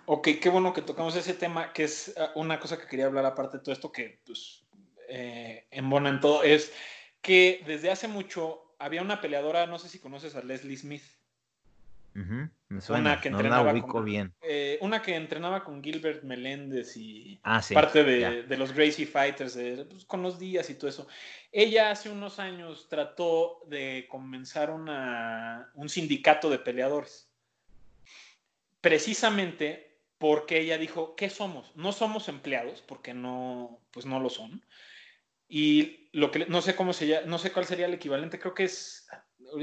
[0.07, 3.25] Ok, qué bueno que tocamos ese tema, que es ah, una cosa que quería hablar
[3.25, 4.65] aparte de todo esto, que pues
[5.09, 6.73] eh, embona en todo, es
[7.21, 11.05] que desde hace mucho había una peleadora, no sé si conoces a Leslie Smith
[12.15, 14.33] una que entrenaba con, bien.
[14.41, 19.59] Eh, una que entrenaba con Gilbert Meléndez y ah, parte de, los Gracie Fighters,
[19.91, 21.09] pues, con los días y todo eso.
[21.51, 27.29] Ella hace unos años trató de comenzar una, un sindicato de peleadores.
[28.81, 31.75] Precisamente porque ella dijo, ¿qué somos?
[31.75, 34.65] No somos empleados, porque no, pues no lo son.
[35.49, 38.65] Y lo que no sé cómo se no sé cuál sería el equivalente, creo que
[38.65, 39.07] es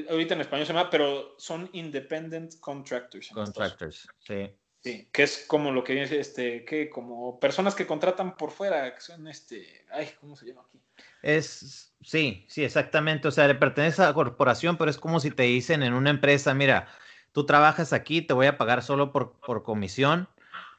[0.10, 3.30] ahorita en español se llama, pero son independent contractors.
[3.30, 4.50] Contractors, sí.
[4.84, 8.96] Sí, que es como lo que dice, este, que como personas que contratan por fuera,
[8.96, 10.80] que son este, ay, ¿cómo se llama aquí?
[11.22, 15.30] Es, sí, sí, exactamente, o sea, le pertenece a la corporación, pero es como si
[15.30, 16.88] te dicen en una empresa, mira,
[17.32, 20.28] tú trabajas aquí, te voy a pagar solo por, por comisión,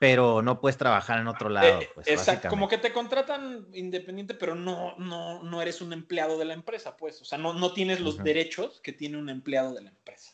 [0.03, 1.81] pero no puedes trabajar en otro lado.
[1.81, 6.37] Eh, pues, exacto, como que te contratan independiente, pero no, no, no eres un empleado
[6.39, 7.23] de la empresa, pues.
[7.23, 10.33] O sea, no, no tienes los derechos que tiene un empleado de la empresa.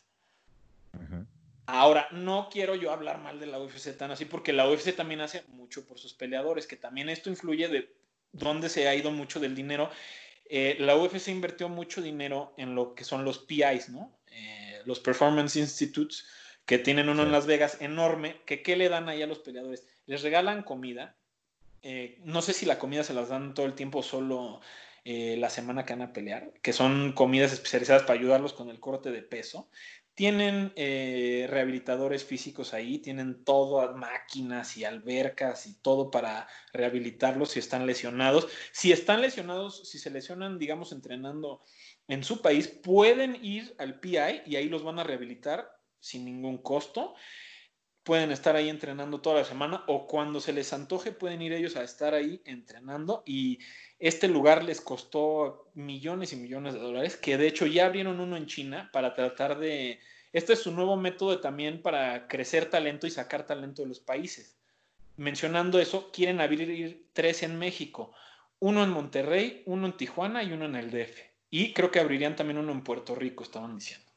[1.67, 5.21] Ahora, no quiero yo hablar mal de la UFC tan así, porque la UFC también
[5.21, 7.93] hace mucho por sus peleadores, que también esto influye de
[8.31, 9.91] dónde se ha ido mucho del dinero.
[10.45, 14.17] Eh, la UFC invirtió mucho dinero en lo que son los PIs, ¿no?
[14.31, 16.25] Eh, los Performance Institutes
[16.69, 19.87] que tienen uno en Las Vegas enorme, que ¿qué le dan ahí a los peleadores?
[20.05, 21.17] Les regalan comida.
[21.81, 24.61] Eh, no sé si la comida se las dan todo el tiempo solo
[25.03, 28.79] eh, la semana que van a pelear, que son comidas especializadas para ayudarlos con el
[28.79, 29.71] corte de peso.
[30.13, 37.57] Tienen eh, rehabilitadores físicos ahí, tienen todo, máquinas y albercas y todo para rehabilitarlos si
[37.57, 38.47] están lesionados.
[38.73, 41.63] Si están lesionados, si se lesionan, digamos, entrenando
[42.07, 46.57] en su país, pueden ir al PI y ahí los van a rehabilitar sin ningún
[46.59, 47.15] costo.
[48.03, 51.75] Pueden estar ahí entrenando toda la semana o cuando se les antoje pueden ir ellos
[51.75, 53.59] a estar ahí entrenando y
[53.99, 58.37] este lugar les costó millones y millones de dólares, que de hecho ya abrieron uno
[58.37, 59.99] en China para tratar de...
[60.31, 64.57] Este es su nuevo método también para crecer talento y sacar talento de los países.
[65.17, 68.13] Mencionando eso, quieren abrir tres en México,
[68.59, 71.19] uno en Monterrey, uno en Tijuana y uno en el DF.
[71.49, 74.08] Y creo que abrirían también uno en Puerto Rico, estaban diciendo.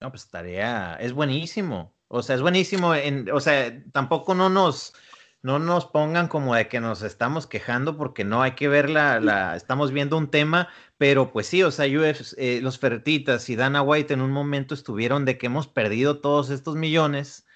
[0.00, 1.94] No, pues tarea, es buenísimo.
[2.08, 2.94] O sea, es buenísimo.
[2.94, 4.94] En, o sea, tampoco no nos,
[5.42, 9.20] no nos pongan como de que nos estamos quejando porque no hay que ver la,
[9.20, 13.82] la estamos viendo un tema, pero pues sí, o sea, eh, los Fertitas y Dana
[13.82, 17.46] White en un momento estuvieron de que hemos perdido todos estos millones.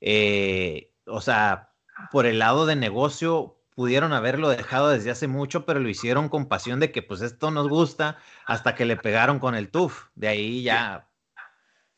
[0.00, 1.72] Eh, o sea,
[2.10, 6.46] por el lado de negocio pudieron haberlo dejado desde hace mucho, pero lo hicieron con
[6.48, 10.06] pasión de que pues esto nos gusta hasta que le pegaron con el TUF.
[10.14, 11.08] De ahí ya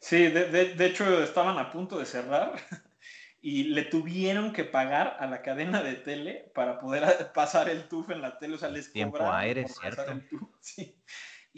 [0.00, 2.52] Sí, de, hecho estaban a punto de cerrar
[3.40, 8.10] y le tuvieron que pagar a la cadena de tele para poder pasar el TUF
[8.10, 8.54] en la tele.
[8.54, 10.04] O sea, les Tiempo aire, ¿cierto?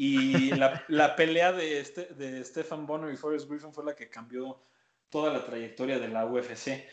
[0.02, 4.64] Y la, pelea de, este, de Stefan Bonner y Forrest Griffin fue la que cambió
[5.10, 6.86] toda la trayectoria de la UFC.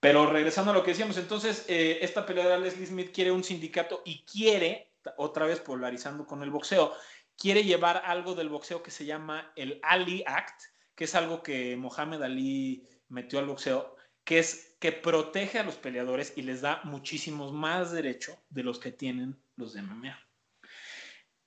[0.00, 3.44] Pero regresando a lo que decíamos, entonces eh, esta pelea de Leslie Smith quiere un
[3.44, 6.92] sindicato y quiere, otra vez polarizando con el boxeo,
[7.36, 10.62] quiere llevar algo del boxeo que se llama el Ali Act,
[10.98, 15.76] que es algo que Mohamed Ali metió al boxeo, que es que protege a los
[15.76, 20.18] peleadores y les da muchísimos más derechos de los que tienen los de MMA.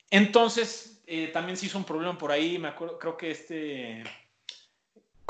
[0.09, 4.05] Entonces, eh, también se hizo un problema por ahí, me acuerdo, creo que este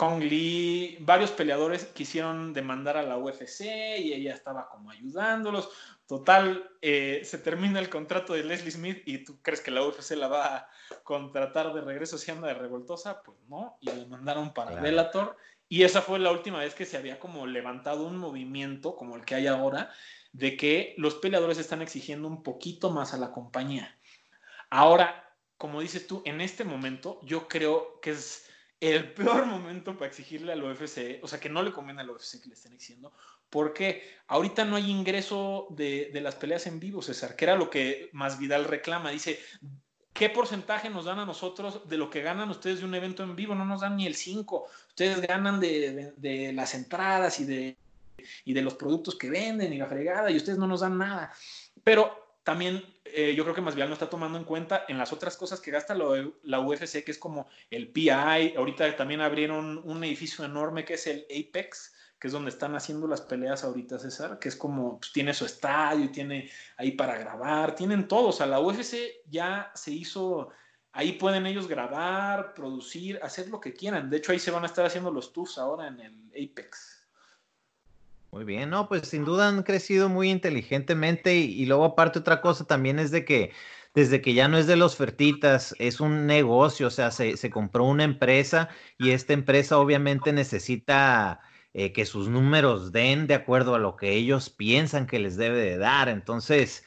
[0.02, 3.66] Kong Lee, varios peleadores quisieron demandar a la UFC
[4.00, 5.70] y ella estaba como ayudándolos.
[6.08, 10.16] Total, eh, se termina el contrato de Leslie Smith y tú crees que la UFC
[10.16, 10.70] la va a
[11.04, 15.38] contratar de regreso si anda de revoltosa, pues no, y le mandaron para Bellator.
[15.70, 19.24] Y esa fue la última vez que se había como levantado un movimiento como el
[19.24, 19.92] que hay ahora,
[20.32, 23.96] de que los peleadores están exigiendo un poquito más a la compañía.
[24.72, 28.48] Ahora, como dices tú, en este momento yo creo que es
[28.82, 32.42] el peor momento para exigirle al UFC, o sea, que no le conviene al UFC
[32.42, 33.14] que le estén exigiendo,
[33.52, 38.10] porque ahorita no hay ingreso de, las peleas en vivo, César, que era lo que
[38.12, 39.12] Masvidal reclama.
[39.12, 39.40] Dice,
[40.14, 43.36] ¿qué porcentaje nos dan a nosotros de lo que ganan ustedes de un evento en
[43.36, 43.54] vivo?
[43.54, 44.66] No nos dan ni el 5.
[44.88, 47.78] Ustedes ganan de, las entradas y de,
[48.46, 51.32] y de los productos que venden y la fregada, y ustedes no nos dan nada.
[51.84, 55.38] Pero también eh, yo creo que bien no está tomando en cuenta en las otras
[55.38, 58.56] cosas que gasta la UFC, que es como el PI.
[58.58, 63.08] Ahorita también abrieron un edificio enorme que es el Apex, que es donde están haciendo
[63.08, 67.76] las peleas ahorita, César, que es como, pues, tiene su estadio, tiene ahí para grabar,
[67.76, 68.30] tienen todo.
[68.30, 70.50] O sea, la UFC ya se hizo,
[70.92, 74.10] ahí pueden ellos grabar, producir, hacer lo que quieran.
[74.10, 76.91] De hecho, ahí se van a estar haciendo los tours ahora en el Apex.
[78.32, 82.66] Muy bien, no, pues sin duda han crecido muy inteligentemente y, luego aparte otra cosa
[82.66, 83.52] también es de que
[83.94, 87.84] desde que ya no es de los fertitas, es un negocio, o sea, se, compró
[87.84, 91.42] una empresa y esta empresa obviamente necesita
[91.74, 95.58] eh, que sus números den de acuerdo a lo que ellos piensan que les debe
[95.60, 96.08] de dar.
[96.08, 96.86] Entonces,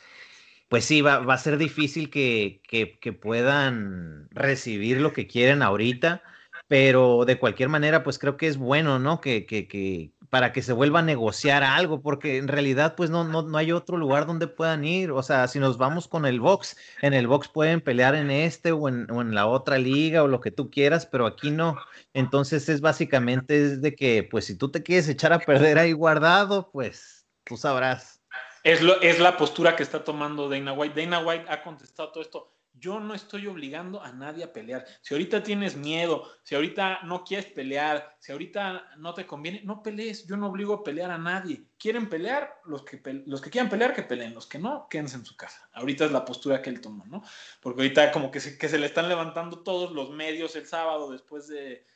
[0.69, 6.23] pues sí, va, a ser difícil que, que, puedan recibir lo que quieren ahorita,
[6.69, 9.21] pero de cualquier manera, pues creo que es bueno, ¿no?
[9.21, 13.43] Que, que, para que se vuelva a negociar algo, porque en realidad pues no, no,
[13.43, 15.13] no, hay otro lugar donde puedan ir.
[15.13, 18.73] O sea, si nos vamos con el box, en el box pueden pelear en este
[18.73, 21.77] o en, o en la otra liga o lo que tú quieras, pero aquí no.
[22.15, 25.93] Entonces es básicamente es de que pues si tú te quieres echar a perder ahí
[25.93, 28.21] guardado, pues tú sabrás.
[28.65, 31.01] Es, lo, es la postura que está tomando Dana White.
[31.01, 34.85] Dana White ha contestado todo esto yo no estoy obligando a nadie a pelear.
[35.01, 39.83] Si ahorita tienes miedo, si ahorita no quieres pelear, si ahorita no te conviene, no
[39.83, 40.27] pelees.
[40.27, 41.65] Yo no obligo a pelear a nadie.
[41.79, 42.61] ¿Quieren pelear?
[42.65, 44.35] Los que, los que quieran pelear, que peleen.
[44.35, 45.69] Los que no, quédense en su casa.
[45.73, 47.23] Ahorita es la postura que él tomó, ¿no?
[47.61, 51.13] Porque ahorita como que se, que se le están levantando todos los medios el sábado
[51.13, 51.87] después de,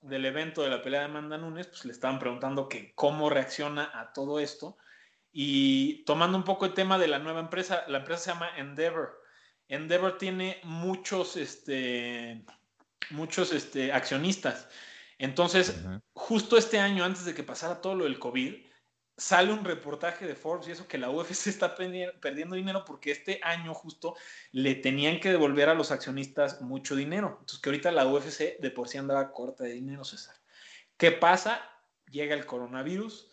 [0.00, 3.90] del evento de la pelea de Manda Nunes, pues le estaban preguntando que cómo reacciona
[3.92, 4.78] a todo esto.
[5.32, 9.17] Y tomando un poco el tema de la nueva empresa, la empresa se llama Endeavor
[9.68, 12.44] Endeavor tiene muchos, este,
[13.10, 14.68] muchos este, accionistas.
[15.18, 18.54] Entonces, justo este año, antes de que pasara todo lo del COVID,
[19.18, 23.40] sale un reportaje de Forbes y eso que la UFC está perdiendo dinero porque este
[23.42, 24.14] año justo
[24.52, 27.38] le tenían que devolver a los accionistas mucho dinero.
[27.40, 30.36] Entonces, que ahorita la UFC de por sí andaba corta de dinero, César.
[30.96, 31.60] ¿Qué pasa?
[32.10, 33.27] Llega el coronavirus,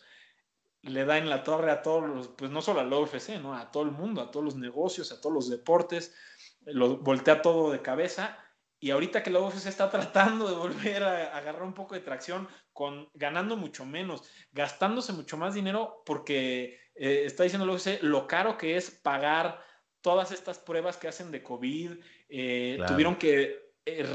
[0.86, 3.56] le da en la torre a todos los, pues no solo a la UFC, ¿no?
[3.56, 6.16] A todo el mundo, a todos los negocios, a todos los deportes,
[6.66, 8.38] lo voltea todo de cabeza.
[8.80, 12.48] Y ahorita que la UFC está tratando de volver a, agarrar un poco de tracción,
[12.72, 18.28] con, ganando mucho menos, gastándose mucho más dinero, porque eh, está diciendo la UFC lo
[18.28, 19.60] caro que es pagar
[20.02, 21.94] todas estas pruebas que hacen de COVID.
[22.30, 24.06] Eh, tuvieron que eh,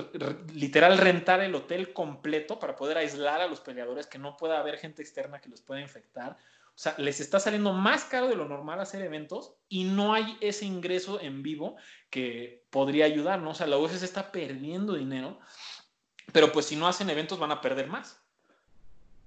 [0.52, 4.78] literal rentar el hotel completo para poder aislar a los peleadores, que no pueda haber
[4.78, 6.36] gente externa que los pueda infectar.
[6.80, 10.38] O sea, les está saliendo más caro de lo normal hacer eventos y no hay
[10.40, 11.76] ese ingreso en vivo
[12.08, 13.50] que podría ayudar, ¿no?
[13.50, 15.38] O sea, la UFC está perdiendo dinero
[16.32, 18.22] pero pues si no hacen eventos van a perder más.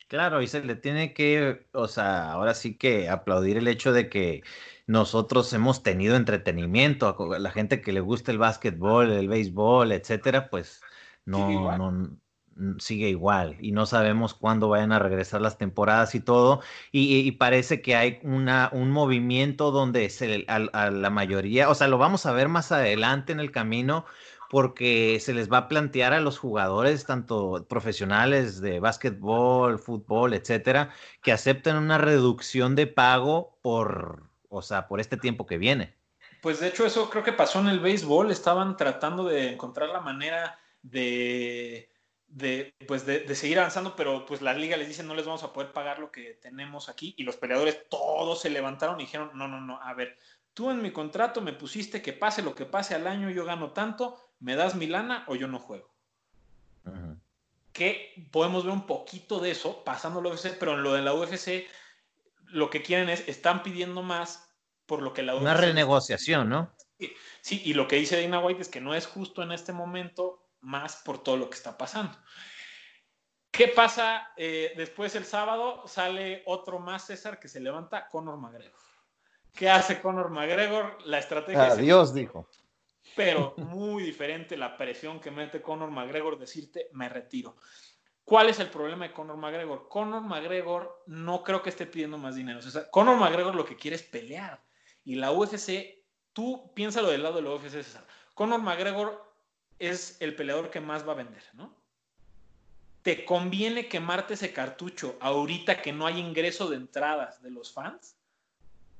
[0.07, 4.09] Claro, y se le tiene que, o sea, ahora sí que aplaudir el hecho de
[4.09, 4.43] que
[4.85, 10.81] nosotros hemos tenido entretenimiento, la gente que le gusta el básquetbol, el béisbol, etcétera, pues
[11.25, 12.17] no, no
[12.77, 17.81] sigue igual y no sabemos cuándo vayan a regresar las temporadas y todo y, parece
[17.81, 22.31] que hay una, un movimiento donde se, a, la mayoría, o sea, lo vamos a
[22.31, 24.05] ver más adelante en el camino
[24.49, 30.91] porque se les va a plantear a los jugadores, tanto profesionales de básquetbol, fútbol, etcétera,
[31.23, 35.95] que acepten una reducción de pago por, o sea, por este tiempo que viene.
[36.43, 40.01] Pues de hecho eso creo que pasó en el béisbol, estaban tratando de encontrar la
[40.01, 41.89] manera de,
[42.33, 45.53] de, pues de, seguir avanzando, pero pues la liga les dice no les vamos a
[45.53, 49.47] poder pagar lo que tenemos aquí y los peleadores todos se levantaron y dijeron no,
[49.47, 50.17] no, no, a ver,
[50.55, 53.71] tú en mi contrato me pusiste que pase lo que pase al año, yo gano
[53.71, 55.93] tanto, me das mi lana o yo no juego.
[57.71, 61.13] Que podemos ver un poquito de eso pasando la UFC, pero en lo de la
[61.13, 61.67] UFC
[62.47, 64.51] lo que quieren es, están pidiendo más
[64.85, 65.41] por lo que la UFC...
[65.41, 66.71] Una renegociación, ¿no?
[67.41, 70.42] Sí, y lo que dice Dana White es que no es justo en este momento
[70.63, 72.17] más por todo lo que está pasando.
[73.51, 75.87] ¿Qué pasa eh, después el sábado?
[75.87, 78.79] Sale otro más César que se levanta, Conor McGregor.
[79.53, 80.97] ¿Qué hace Conor McGregor?
[81.05, 81.67] La estrategia...
[81.67, 82.49] Adiós, dijo
[83.15, 87.55] pero muy diferente la presión que mete Conor McGregor decirte me retiro.
[88.23, 89.89] ¿Cuál es el problema de Conor McGregor?
[89.89, 92.59] Conor McGregor no creo que esté pidiendo más dinero.
[92.59, 94.63] O sea, Conor McGregor lo que quiere es pelear.
[95.03, 98.07] Y la UFC, tú piénsalo del lado de la UFC, César.
[98.33, 99.32] Conor McGregor
[99.79, 101.75] es el peleador que más va a vender, ¿no?
[103.01, 108.15] ¿Te conviene quemarte ese cartucho ahorita que no hay ingreso de entradas de los fans?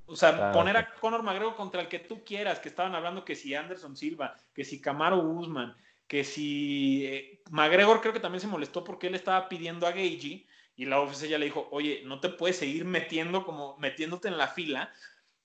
[0.06, 3.36] O sea, poner a Conor McGregor contra el que tú quieras, que estaban hablando que
[3.36, 5.76] si Anderson Silva, que si Camaro Guzmán,
[6.08, 10.46] que si eh, McGregor creo que también se molestó porque él estaba pidiendo a Gagey
[10.76, 14.38] y la UFC ya le dijo, oye, no te puedes seguir metiendo como metiéndote en
[14.38, 14.92] la fila.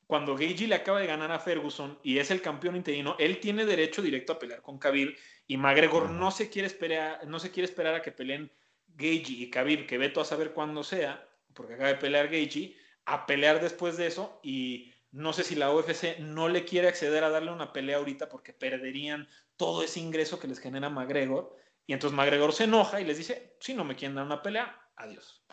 [0.08, 3.66] Cuando Gagey le acaba de ganar a Ferguson y es el campeón interino, él tiene
[3.66, 5.14] derecho directo a pelear con Khabib
[5.46, 8.50] y McGregor no se quiere esperar, no se quiere esperar a que peleen
[8.86, 13.26] Gagey y Khabib, que veto a saber cuándo sea, porque acaba de pelear Gagey a
[13.26, 17.28] pelear después de eso y no sé si la UFC no le quiere acceder a
[17.28, 19.28] darle una pelea ahorita porque perderían
[19.58, 21.54] todo ese ingreso que les genera McGregor.
[21.86, 24.74] Y entonces McGregor se enoja y les dice, si no me quieren dar una pelea,
[24.96, 25.44] adiós.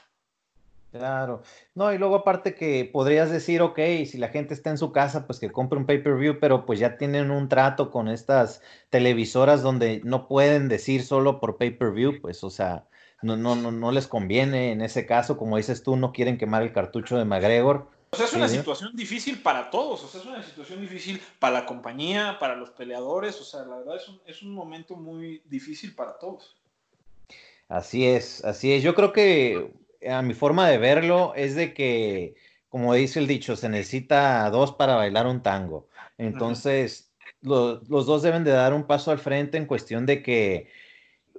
[0.92, 1.42] Claro.
[1.74, 5.28] No, y luego aparte que podrías decir, ok, si la gente está en su casa,
[5.28, 10.00] pues que compre un pay-per-view, pero pues ya tienen un trato con estas televisoras donde
[10.06, 12.86] no pueden decir solo por pay-per-view, pues o sea,
[13.22, 16.64] no, no, no, no les conviene en ese caso, como dices tú, no quieren quemar
[16.64, 17.88] el cartucho de McGregor.
[18.12, 21.60] O sea, es una situación difícil para todos, o sea, es una situación difícil para
[21.60, 25.42] la compañía, para los peleadores, o sea, la verdad es un, es un momento muy
[25.50, 26.56] difícil para todos.
[27.68, 28.84] Así es, así es.
[28.84, 29.74] Yo creo que
[30.10, 32.36] a mi forma de verlo es de que,
[32.70, 35.88] como dice el dicho, se necesita dos para bailar un tango.
[36.18, 40.70] Entonces, los dos deben de dar un paso al frente en cuestión de que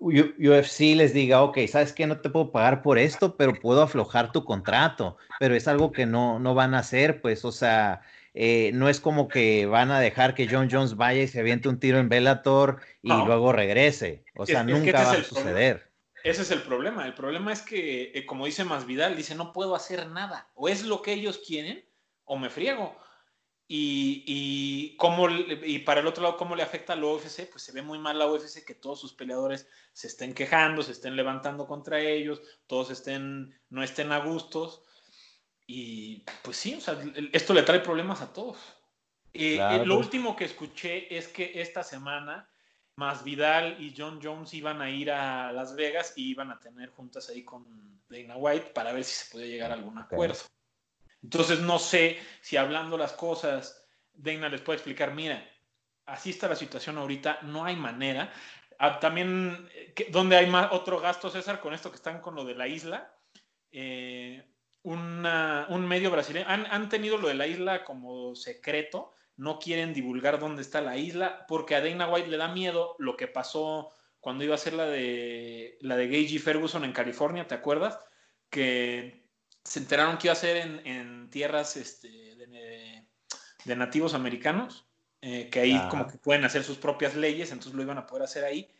[0.00, 4.30] UFC les diga, ok, sabes que no te puedo pagar por esto, pero puedo aflojar
[4.30, 8.02] tu contrato, pero es algo que no, no van a hacer, pues, o sea,
[8.34, 11.68] eh, no es como que van a dejar que John Jones vaya y se aviente
[11.68, 15.85] un tiro en Bellator y luego regrese, o sea, nunca va a suceder.
[16.26, 19.76] Ese es el problema, el problema es que, eh, como dice Masvidal, dice, no puedo
[19.76, 21.88] hacer nada, o es lo que ellos quieren,
[22.24, 22.96] o me friego.
[23.68, 27.48] Y, y, cómo, y para el otro lado, ¿cómo le afecta a la UFC?
[27.50, 30.92] Pues se ve muy mal la UFC que todos sus peleadores se estén quejando, se
[30.92, 34.82] estén levantando contra ellos, todos estén, no estén a gustos.
[35.64, 36.98] Y pues sí, o sea,
[37.32, 38.58] esto le trae problemas a todos.
[39.32, 42.48] Eh, eh, lo último que escuché es que esta semana
[42.96, 46.90] más Vidal y John Jones iban a ir a Las Vegas y iban a tener
[46.90, 50.36] juntas ahí con Dana White para ver si se podía llegar a algún acuerdo.
[51.22, 55.46] Entonces no sé si hablando las cosas, Dana les puede explicar, mira,
[56.06, 58.32] así está la situación ahorita, no hay manera.
[58.78, 59.68] Ah, también,
[60.10, 63.14] ¿dónde hay más otro gasto, César, con esto que están con lo de la isla?
[63.70, 64.42] Eh,
[64.82, 70.38] un medio brasileño, han, han, tenido lo de la isla como secreto, no quieren divulgar
[70.38, 74.44] dónde está la isla, porque a Dana White le da miedo lo que pasó cuando
[74.44, 77.98] iba a ser la de la de Gagey Ferguson en California, ¿te acuerdas?
[78.50, 79.26] Que
[79.62, 84.86] se enteraron que iba a ser en, tierras este, de, nativos americanos,
[85.20, 88.24] eh, que ahí como que pueden hacer sus propias leyes, entonces lo iban a poder
[88.24, 88.70] hacer ahí.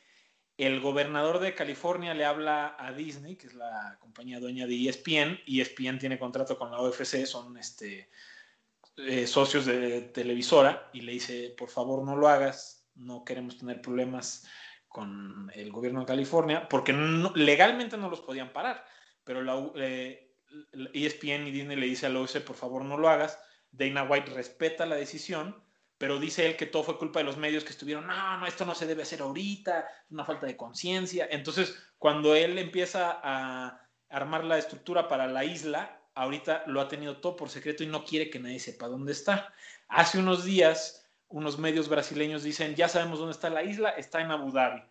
[0.57, 5.40] El gobernador de California le habla a Disney, que es la compañía dueña de ESPN,
[5.44, 8.09] y ESPN tiene contrato con la OFC, son este,
[8.97, 13.80] eh, socios de televisora, y le dice, por favor no lo hagas, no queremos tener
[13.82, 14.47] problemas
[14.88, 16.92] con el gobierno de California, porque
[17.34, 18.84] legalmente no los podían parar,
[19.24, 20.34] pero la, eh,
[20.94, 23.38] ESPN y Disney le dice a la UFC, por favor no lo hagas,
[23.70, 25.62] Dana White respeta la decisión,
[25.99, 28.64] pero dice él que todo fue culpa de los medios que estuvieron, no, no, esto
[28.64, 31.26] no se debe hacer ahorita, una falta de conciencia.
[31.30, 37.18] Entonces, cuando él empieza a armar la estructura para la isla, ahorita lo ha tenido
[37.18, 39.52] todo por secreto y no quiere que nadie sepa dónde está.
[39.86, 44.30] Hace unos días, unos medios brasileños dicen, ya sabemos dónde está la isla, está en
[44.30, 44.82] Abu Dhabi.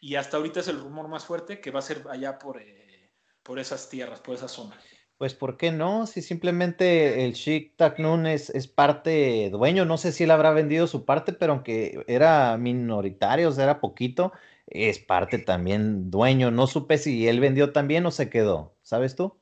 [0.00, 3.12] Y hasta ahorita es el rumor más fuerte que va a ser allá por, eh,
[3.42, 4.76] por esas tierras, por esa zona.
[5.18, 6.06] Pues, ¿por qué no?
[6.06, 10.88] Si simplemente el Chic Taknun es, es parte dueño, no sé si él habrá vendido
[10.88, 14.32] su parte, pero aunque era minoritario, o sea, era poquito,
[14.66, 16.50] es parte también dueño.
[16.50, 19.41] No supe si él vendió también o se quedó, ¿sabes tú?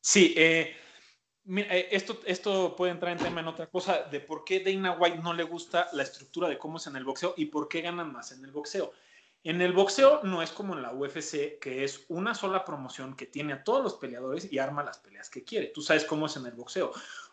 [0.00, 0.76] Sí, eh,
[1.46, 5.18] eh, esto, esto puede entrar en tema en otra cosa de por qué Dana White
[5.18, 8.12] no le gusta la estructura de cómo es en el boxeo y por qué ganan
[8.12, 8.92] más en el boxeo.
[9.42, 13.26] En el boxeo no es como en la UFC, que es una sola promoción que
[13.26, 15.68] tiene a todos los peleadores y arma las peleas que quiere.
[15.68, 16.92] Tú sabes cómo es en el boxeo.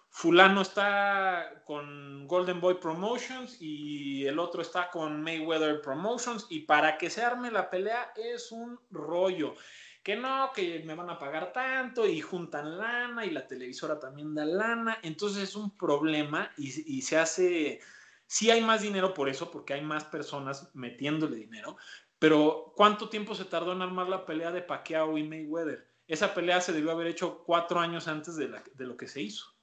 [0.09, 6.97] Fulano está con Golden Boy Promotions y el otro está con Mayweather Promotions y para
[6.97, 9.55] que se arme la pelea es un rollo.
[10.07, 14.33] Que no, que me van a pagar tanto y juntan lana y la televisora también
[14.33, 14.99] da lana.
[15.01, 17.81] Entonces es un problema y, se hace
[18.25, 21.75] Sí hay más dinero por eso, porque hay más personas metiéndole dinero,
[22.19, 25.85] pero ¿cuánto tiempo se tardó en armar la pelea de Pacquiao y Mayweather?
[26.07, 28.47] Esa pelea se debió haber hecho cuatro años antes de,
[28.77, 29.57] lo que se hizo.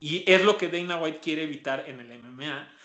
[0.00, 2.75] Y es lo que Dana White quiere evitar en el MMA.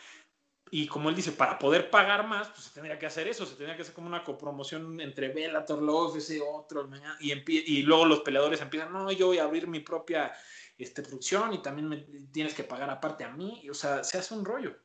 [0.73, 3.55] Y como él dice, para poder pagar más, pues se tendría que hacer eso, se
[3.55, 8.21] tendría que hacer como una copromoción entre Bellator, la UFC, otro, y, y luego los
[8.21, 10.31] peleadores empiezan, no, yo voy a abrir mi propia
[10.77, 11.97] este, producción y también me
[12.31, 14.75] tienes que pagar aparte a mí, o sea, se hace un rollo.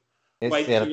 [0.41, 0.93] Es cierto.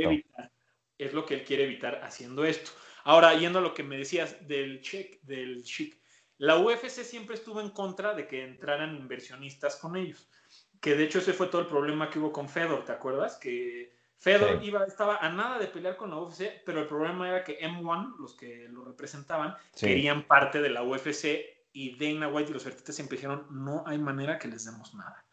[0.98, 2.72] es lo que él quiere evitar haciendo esto.
[3.04, 6.00] Ahora, yendo a lo que me decías del check, del chic,
[6.38, 10.30] la UFC siempre estuvo en contra de que entraran inversionistas con ellos.
[10.80, 13.38] Que de hecho ese fue todo el problema que hubo con Fedor, ¿te acuerdas?
[13.38, 13.92] Que
[14.24, 17.60] Fedor iba, estaba a nada de pelear con la UFC, pero el problema era que
[17.60, 21.26] M1, los que lo representaban, querían parte de la UFC
[21.74, 25.26] y Dana White y los artistas siempre dijeron, no hay manera que les demos nada.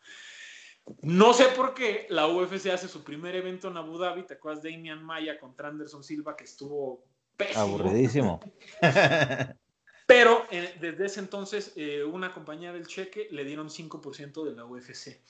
[1.02, 4.24] No sé por qué la UFC hace su primer evento en Abu Dhabi.
[4.24, 7.04] ¿Te acuerdas de Damian Maya contra Anderson Silva que estuvo
[7.36, 7.60] pésimo?
[7.60, 8.40] Aburridísimo.
[10.08, 14.64] Pero eh, desde ese entonces, eh, una compañía del cheque le dieron 5% de la
[14.64, 15.20] UFC.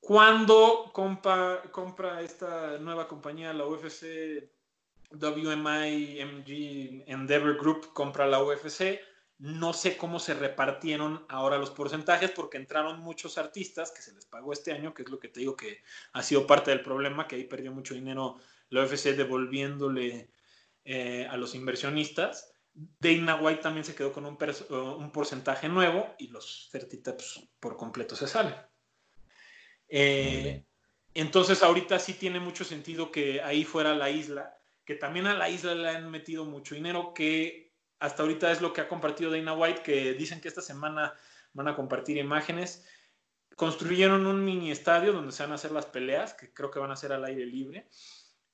[0.00, 4.50] Cuando compra, esta nueva compañía, la UFC,
[5.12, 8.98] WMI, MG, Endeavor Group, compra la UFC,
[9.38, 14.26] no sé cómo se repartieron ahora los porcentajes porque entraron muchos artistas que se les
[14.26, 15.82] pagó este año, que es lo que te digo que
[16.12, 18.36] ha sido parte del problema, que ahí perdió mucho dinero
[18.68, 20.30] la UFC devolviéndole
[20.84, 22.52] eh, a los inversionistas.
[22.72, 27.16] Dana White también se quedó con un, porcentaje nuevo y los Fertita
[27.58, 28.54] por completo se salen.
[29.90, 30.64] Eh,
[31.14, 35.50] entonces ahorita sí tiene mucho sentido que ahí fuera la isla, que también a la
[35.50, 39.52] isla le han metido mucho dinero, que hasta ahorita es lo que ha compartido Dana
[39.52, 41.14] White, que dicen que esta semana
[41.52, 42.86] van a compartir imágenes.
[43.56, 46.90] Construyeron un mini estadio donde se van a hacer las peleas, que creo que van
[46.90, 47.88] a ser al aire libre.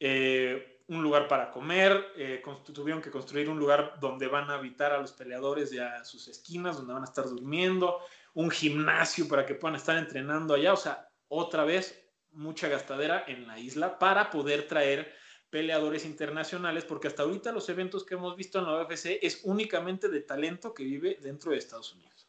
[0.01, 4.93] Eh, un lugar para comer, eh, tuvieron que construir un lugar donde van a habitar
[4.93, 8.01] a los peleadores y a sus esquinas, donde van a estar durmiendo,
[8.35, 12.03] un gimnasio para que puedan estar entrenando allá, o sea, otra vez
[12.33, 15.13] mucha gastadera en la isla para poder traer
[15.51, 20.09] peleadores internacionales, porque hasta ahorita los eventos que hemos visto en la UFC es únicamente
[20.09, 22.29] de talento que vive dentro de Estados Unidos.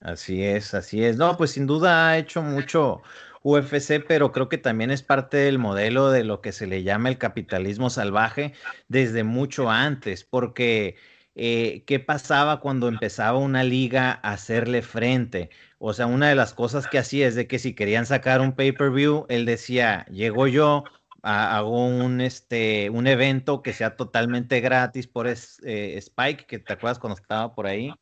[0.00, 1.16] Así es, así es.
[1.16, 3.02] No, pues sin duda ha hecho mucho
[3.42, 7.08] UFC, pero creo que también es parte del modelo de lo que se le llama
[7.08, 8.54] el capitalismo salvaje
[8.88, 10.96] desde mucho antes, porque
[11.34, 15.50] eh, ¿qué pasaba cuando empezaba una liga a hacerle frente?
[15.78, 18.52] O sea, una de las cosas que hacía es de que si querían sacar un
[18.52, 20.84] pay-per-view, él decía, llego yo,
[21.22, 26.98] hago un, este, un evento que sea totalmente gratis por eh, Spike, que te acuerdas
[26.98, 27.92] cuando estaba por ahí.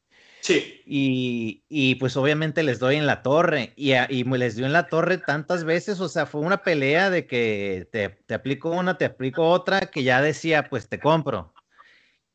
[0.41, 0.83] Sí.
[0.85, 3.73] Y, pues obviamente les doy en la torre.
[3.77, 6.01] Y, y, les dio en la torre tantas veces.
[6.01, 10.03] O sea, fue una pelea de que te, te aplico una, te aplico otra, que
[10.03, 11.55] ya decía, pues te compro.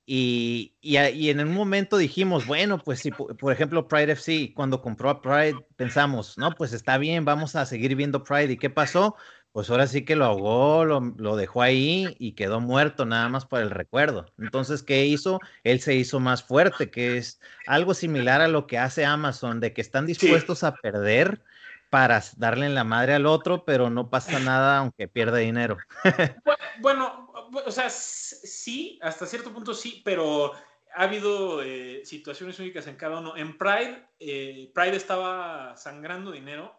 [0.09, 0.95] Y, y,
[1.29, 5.57] en un momento dijimos, bueno, pues si por ejemplo Pride FC, cuando compró a Pride,
[5.75, 8.53] pensamos, no, pues está bien, vamos a seguir viendo Pride.
[8.53, 9.17] ¿Y qué pasó?
[9.57, 13.59] pues ahora sí que lo ahogó, lo, dejó ahí y quedó muerto nada más por
[13.59, 14.27] el recuerdo.
[14.37, 15.39] Entonces, ¿qué hizo?
[15.63, 19.73] Él se hizo más fuerte, que es algo similar a lo que hace Amazon, de
[19.73, 21.41] que están dispuestos a perder
[21.89, 25.77] para darle en la madre al otro, pero no pasa nada aunque pierda dinero.
[26.79, 27.31] bueno,
[27.65, 30.53] o sea, sí, hasta cierto punto sí, pero
[30.95, 33.37] ha habido eh, situaciones únicas en cada uno.
[33.37, 36.77] En Pride, eh, Pride estaba sangrando dinero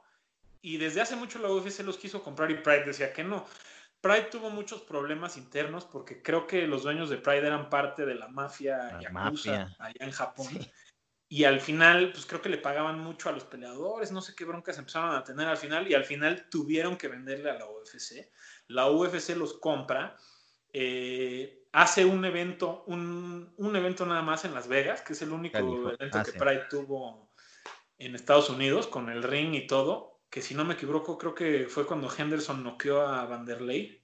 [0.61, 3.47] y desde hace mucho la UFC los quiso comprar y Pride decía que no.
[4.01, 8.15] Pride tuvo muchos problemas internos porque creo que los dueños de Pride eran parte de
[8.15, 9.11] la mafia allá
[9.99, 10.47] en Japón.
[11.31, 14.47] Y al final, pues creo que le pagaban mucho a los peleadores, no sé qué
[14.47, 18.31] broncas empezaron a tener al final y al final tuvieron que venderle a la UFC.
[18.69, 20.17] La UFC los compra,
[20.73, 25.59] eh, hace un evento, un, evento nada más en Las Vegas, que es el único
[25.59, 27.31] evento ah, que Pride tuvo
[27.99, 31.67] en Estados Unidos con el ring y todo, que si no me equivoco creo que
[31.69, 34.03] fue cuando Henderson noqueó a Vanderlei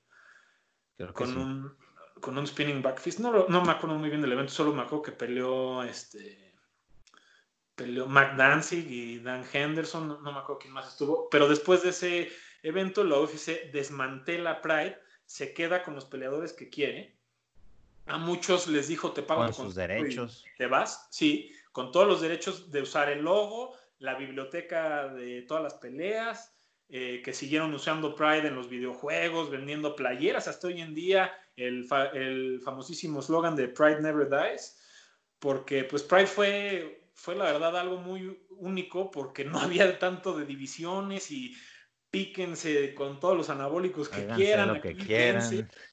[1.15, 1.77] con, un,
[2.21, 3.21] con un spinning back fist.
[3.21, 6.44] No, no me acuerdo muy bien del evento, solo me acuerdo que peleó este
[7.75, 11.91] peleó Mac Danzig y Dan Henderson, no, me acuerdo quién más estuvo, pero después de
[11.91, 17.17] ese evento la UFC desmantela Pride, se queda con los peleadores que quiere.
[18.07, 20.45] A muchos les dijo, te pago con sus derechos.
[20.59, 25.63] Te vas, sí, con todos los derechos de usar el logo, la biblioteca de todas
[25.63, 26.55] las peleas,
[26.91, 31.89] eh, que siguieron usando Pride en los videojuegos, vendiendo playeras hasta hoy en día, el,
[32.13, 34.79] el famosísimo slogan de Pride Never Dies,
[35.39, 40.45] porque pues Pride fue fue la verdad algo muy único porque no había tanto de
[40.45, 41.57] divisiones y
[42.11, 44.75] píquense con todos los anabólicos que quieran.
[44.75, 45.43] Lo que quieran.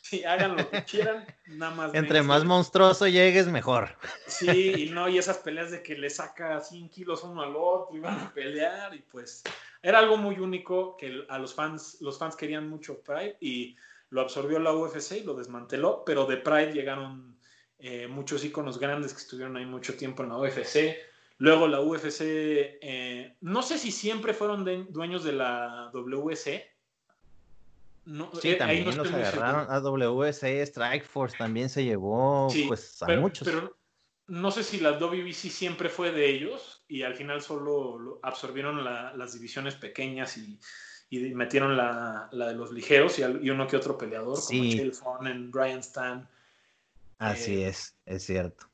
[0.01, 1.95] Sí, hagan lo que quieran, nada más.
[1.95, 3.97] Entre más monstruoso llegues, mejor.
[4.27, 7.97] Sí, y no, y esas peleas de que le saca 100 kilos uno al otro
[7.97, 9.41] y van a pelear, y pues
[9.81, 13.75] era algo muy único que a los fans, los fans querían mucho Pride y
[14.11, 17.39] lo absorbió la UFC y lo desmanteló, pero de Pride llegaron
[17.79, 21.09] eh, muchos iconos grandes que estuvieron ahí mucho tiempo en la UFC
[21.41, 26.71] Luego la UFC, eh, no sé si siempre fueron dueños de la WC.
[28.05, 33.47] No, sí, eh, también los agarraron a WC, Strikeforce también se llevó pues a muchos.
[33.47, 33.75] Pero
[34.27, 39.33] no sé si la WBC siempre fue de ellos y al final solo absorbieron las
[39.33, 40.59] divisiones pequeñas y,
[41.33, 46.29] metieron la, de los ligeros y, uno que otro peleador, como Chael Fonnen, Brian Stan.
[47.17, 48.67] Así eh, es, es cierto.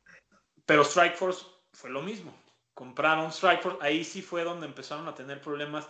[0.65, 2.46] Pero Strikeforce fue lo mismo
[2.78, 5.88] compraron Strikeforce, ahí sí fue donde empezaron a tener problemas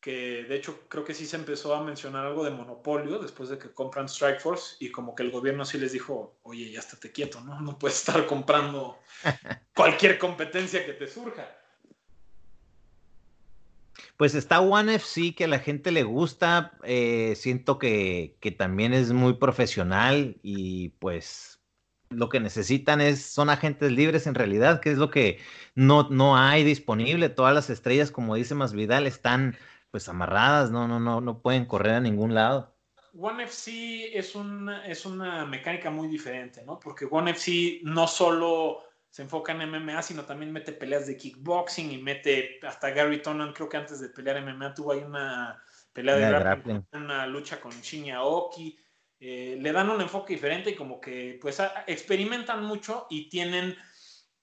[0.00, 3.58] que de hecho creo que sí se empezó a mencionar algo de monopolio después de
[3.58, 7.40] que compran Strikeforce y como que el gobierno sí les dijo, oye, ya estate quieto,
[7.40, 7.60] ¿no?
[7.60, 9.00] No puedes estar comprando
[9.74, 11.50] cualquier competencia que te surja.
[14.16, 18.94] Pues está One FC que a la gente le gusta, eh, siento que, que también
[18.94, 21.59] es muy profesional y pues
[22.10, 25.38] lo que necesitan es, son agentes libres en realidad, que es lo que
[25.74, 27.28] no, no hay disponible.
[27.28, 29.56] Todas las estrellas, como dice Masvidal, están
[29.90, 32.74] pues amarradas, no, no, no, no pueden correr a ningún lado.
[33.18, 36.78] One FC es una, es una mecánica muy diferente, ¿no?
[36.78, 41.90] Porque One FC no solo se enfoca en MMA, sino también mete peleas de kickboxing
[41.90, 45.60] y mete hasta Gary Tonan, creo que antes de pelear MMA tuvo ahí una
[45.92, 48.78] pelea de grappling, una lucha con Shinya Oki.
[49.22, 53.76] Eh, le dan un enfoque diferente y como que pues experimentan mucho y tienen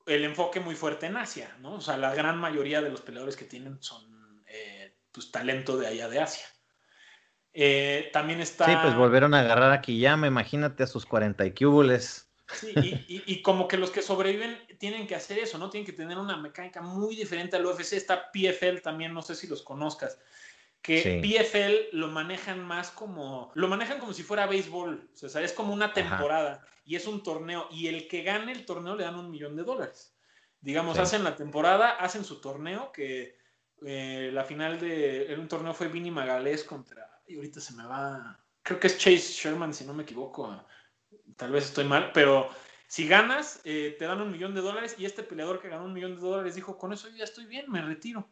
[0.06, 1.74] el enfoque muy fuerte en Asia, ¿no?
[1.74, 5.88] O sea, la gran mayoría de los peleadores que tienen son eh, pues talento de
[5.88, 6.46] allá de Asia.
[7.54, 8.66] Eh, también está...
[8.66, 12.30] Sí, pues volvieron a agarrar aquí ya, me imagínate a sus 40 y cúbules.
[12.54, 15.70] Sí, y, y, como que los que sobreviven tienen que hacer eso, ¿no?
[15.70, 17.94] Tienen que tener una mecánica muy diferente al UFC.
[17.94, 20.18] Está PFL también, no sé si los conozcas
[20.88, 25.52] que PFL lo manejan más como, lo manejan como si fuera béisbol, o sea, es
[25.52, 29.20] como una temporada y es un torneo y el que gane el torneo le dan
[29.20, 30.16] un millón de dólares.
[30.62, 33.38] Digamos, hacen la temporada, hacen su torneo, que
[33.86, 38.40] eh, la final de un torneo fue Vinny Magalés contra, y ahorita se me va,
[38.64, 40.66] creo que es Chase Sherman, si no me equivoco,
[41.36, 42.50] tal vez estoy mal, pero
[42.88, 45.94] si ganas, eh, te dan un millón de dólares y este peleador que ganó un
[45.94, 48.30] millón de dólares dijo, con eso yo ya estoy bien, me retiro.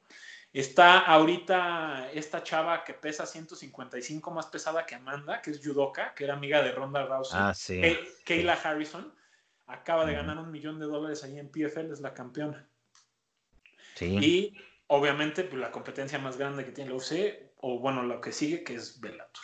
[0.56, 6.24] Está ahorita esta chava que pesa 155 más pesada que Amanda, que es judoka, que
[6.24, 7.38] era amiga de Ronda Rousey.
[7.38, 7.82] Ah, sí.
[8.26, 9.14] Kayla Harrison.
[9.68, 12.66] Acaba de ganar un millón de dólares ahí en PFL, es la campeona.
[13.96, 14.18] Sí.
[14.22, 18.32] Y obviamente pues, la competencia más grande que tiene la UFC, o bueno, lo que
[18.32, 19.44] sigue, que es Bellator.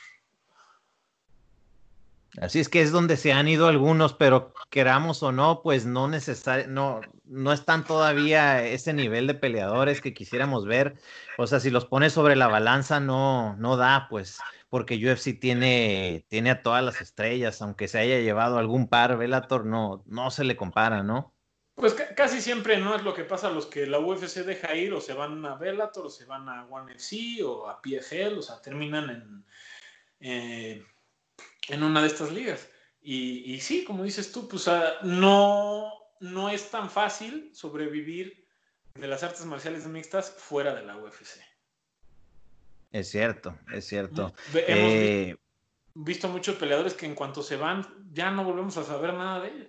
[2.39, 6.07] Así es que es donde se han ido algunos, pero queramos o no, pues no
[6.07, 10.95] necesario, no, no están todavía ese nivel de peleadores que quisiéramos ver.
[11.37, 16.25] O sea, si los pones sobre la balanza, no, no da, pues, porque UFC tiene,
[16.29, 20.45] tiene a todas las estrellas, aunque se haya llevado algún par, Velator no, no se
[20.45, 21.33] le compara, ¿no?
[21.75, 24.93] Pues casi siempre no es lo que pasa a los que la UFC deja ir
[24.93, 28.41] o se van a Bellator o se van a One FC o a PFL, o
[28.41, 29.45] sea, terminan en,
[30.19, 30.85] eh,
[31.71, 32.69] en una de estas ligas.
[33.01, 34.69] Y, sí, como dices tú, pues
[35.03, 38.45] no, no es tan fácil sobrevivir
[38.93, 41.39] de las artes marciales mixtas fuera de la UFC.
[42.91, 44.33] Es cierto, es cierto.
[44.53, 45.37] Hemos eh,
[45.95, 49.47] visto muchos peleadores que en cuanto se van ya no volvemos a saber nada de
[49.47, 49.67] ellos.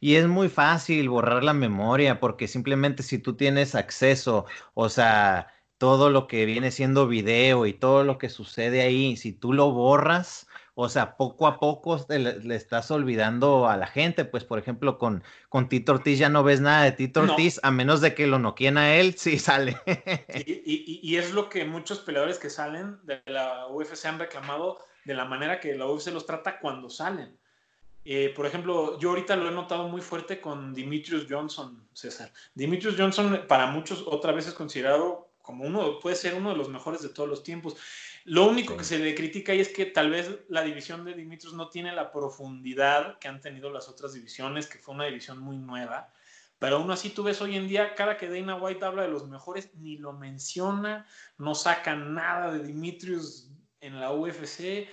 [0.00, 5.48] Y es muy fácil borrar la memoria porque simplemente si tú tienes acceso, o sea,
[5.78, 9.70] todo lo que viene siendo video y todo lo que sucede ahí, si tú lo
[9.70, 10.45] borras,
[10.78, 14.26] o sea, poco a poco le, estás olvidando a la gente.
[14.26, 17.70] Pues, por ejemplo, con, con Tito Ortiz ya no ves nada de Tito Ortiz, a
[17.70, 19.78] menos de que lo noquien a él, sí sale.
[20.46, 25.14] y, y, es lo que muchos peleadores que salen de la UFC han reclamado de
[25.14, 27.38] la manera que la UFC los trata cuando salen.
[28.04, 32.30] Eh, por ejemplo, yo ahorita lo he notado muy fuerte con Dimitrius Johnson, César.
[32.54, 36.68] Dimitrius Johnson para muchos otra vez es considerado como uno, puede ser uno de los
[36.68, 37.76] mejores de todos los tiempos.
[38.26, 41.54] Lo único que se le critica ahí es que tal vez la división de Dimitrius
[41.54, 45.58] no tiene la profundidad que han tenido las otras divisiones, que fue una división muy
[45.58, 46.12] nueva.
[46.58, 49.28] Pero aún así tú ves hoy en día, cada que Dana White habla de los
[49.28, 51.06] mejores, ni lo menciona,
[51.38, 53.48] no saca nada de Dimitrius
[53.80, 54.88] en la UFC.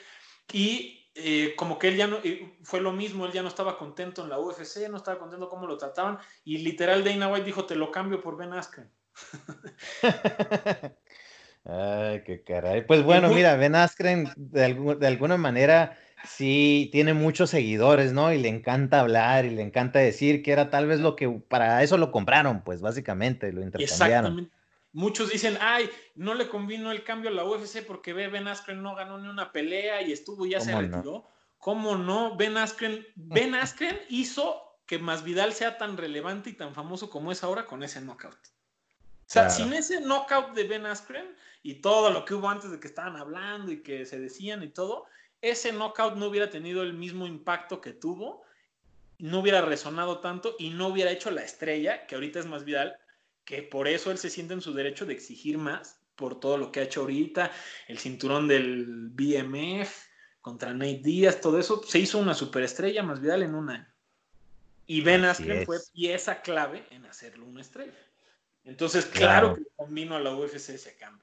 [0.52, 3.80] Y eh, como que él ya no, eh, fue lo mismo, él ya no estaba
[3.80, 7.66] contento en la UFC, no estaba contento cómo lo trataban, y literal Dana White dijo,
[7.66, 8.92] te lo cambio por Ben Askren.
[11.66, 12.86] Ay, qué caray.
[12.86, 18.34] Pues bueno, mira, Ben Askren de, de alguna manera sí tiene muchos seguidores, ¿no?
[18.34, 21.82] Y le encanta hablar y le encanta decir que era tal vez lo que para
[21.84, 24.26] eso lo compraron, pues básicamente lo intercambiaron.
[24.26, 28.82] Exactamente muchos dicen, ay, no le convino el cambio a la UFC porque Ben Askren
[28.82, 31.28] no ganó ni una pelea y estuvo, ya se retiró.
[31.58, 32.36] ¿Cómo no?
[32.38, 37.44] Ben Askren, Ben Askren hizo que Masvidal sea tan relevante y tan famoso como es
[37.44, 38.36] ahora con ese knockout.
[38.36, 41.26] O sea, sin ese knockout de Ben Askren
[41.64, 44.68] y todo lo que hubo antes de que estaban hablando y que se decían y
[44.68, 45.06] todo,
[45.42, 48.44] ese knockout no hubiera tenido el mismo impacto que tuvo,
[49.18, 52.98] no hubiera resonado tanto y no hubiera hecho la estrella, que ahorita es Masvidal,
[53.46, 56.72] que por eso él se siente en su derecho de exigir más por todo lo
[56.72, 57.52] que ha hecho ahorita,
[57.88, 59.90] el cinturón del BMF
[60.42, 63.88] contra Nate Díaz, todo eso, se hizo una superestrella más viral en un año.
[64.86, 67.98] Y Ben Askren fue pieza clave en hacerlo una estrella.
[68.66, 71.23] Entonces, claro, que combino a la UFC ese cambio.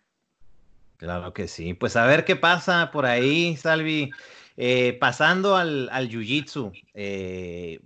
[1.01, 1.73] Claro que sí.
[1.73, 4.11] Pues a ver qué pasa por ahí, Salvi.
[4.59, 7.81] Eh, pasando al, al Jiu-Jitsu, eh,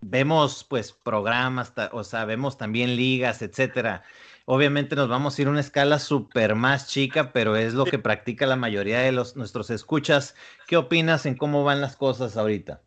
[0.00, 4.04] vemos pues programas, o sea, vemos también ligas, etcétera.
[4.44, 7.98] Obviamente nos vamos a ir a una escala súper más chica, pero es lo que
[7.98, 10.36] practica la mayoría de los, nuestros escuchas.
[10.68, 12.80] ¿Qué opinas en cómo van las cosas ahorita?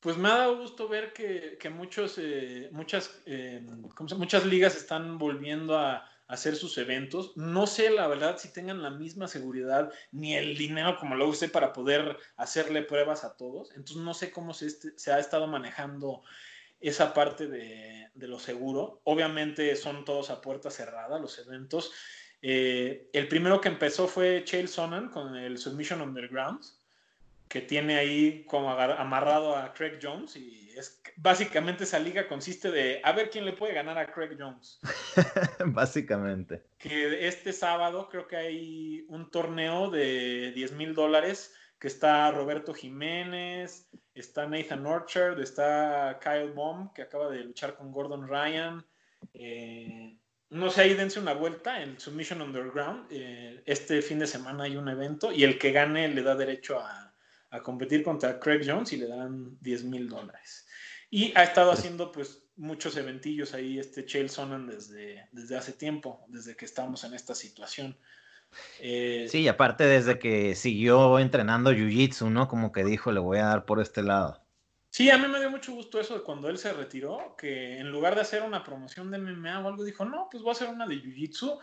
[0.00, 3.66] Pues me ha dado gusto ver que, muchos, eh, muchas, eh,
[4.18, 6.04] muchas ligas están volviendo a,
[6.34, 7.36] hacer sus eventos.
[7.36, 11.48] No sé, la verdad, si tengan la misma seguridad ni el dinero como lo usé
[11.48, 13.70] para poder hacerle pruebas a todos.
[13.70, 16.22] Entonces no sé cómo se, este, se ha estado manejando
[16.80, 19.00] esa parte de, lo seguro.
[19.04, 21.92] Obviamente son todos a puerta cerrada los eventos.
[22.42, 26.62] Eh, el primero que empezó fue Chael Sonnen con el Submission Underground,
[27.48, 33.00] que tiene ahí como amarrado a Craig Jones y es básicamente esa liga consiste de
[33.02, 34.80] a ver quién le puede ganar a Craig Jones.
[35.66, 36.64] básicamente.
[36.78, 42.72] Que este sábado creo que hay un torneo de 10 mil dólares que está Roberto
[42.72, 48.84] Jiménez, está Nathan Orchard, está Kyle Baum, que acaba de luchar con Gordon Ryan.
[49.34, 50.16] Eh,
[50.50, 53.08] no sé, ahí dense una vuelta en Submission Underground.
[53.10, 56.78] Eh, este fin de semana hay un evento y el que gane le da derecho
[56.78, 57.10] a,
[57.62, 60.63] competir contra Craig Jones y le dan 10 mil dólares.
[61.14, 66.24] Y ha estado haciendo pues muchos eventillos ahí este Chael Sonnen desde, desde hace tiempo,
[66.26, 67.96] desde que estamos en esta situación.
[68.80, 72.48] Eh, sí, aparte desde que siguió entrenando Jiu-Jitsu, ¿no?
[72.48, 74.44] Como que dijo, le voy a dar por este lado.
[74.90, 77.92] Sí, a mí me dio mucho gusto eso de cuando él se retiró, que en
[77.92, 80.68] lugar de hacer una promoción de MMA o algo, dijo, no, pues voy a hacer
[80.68, 81.60] una de Jiu-Jitsu.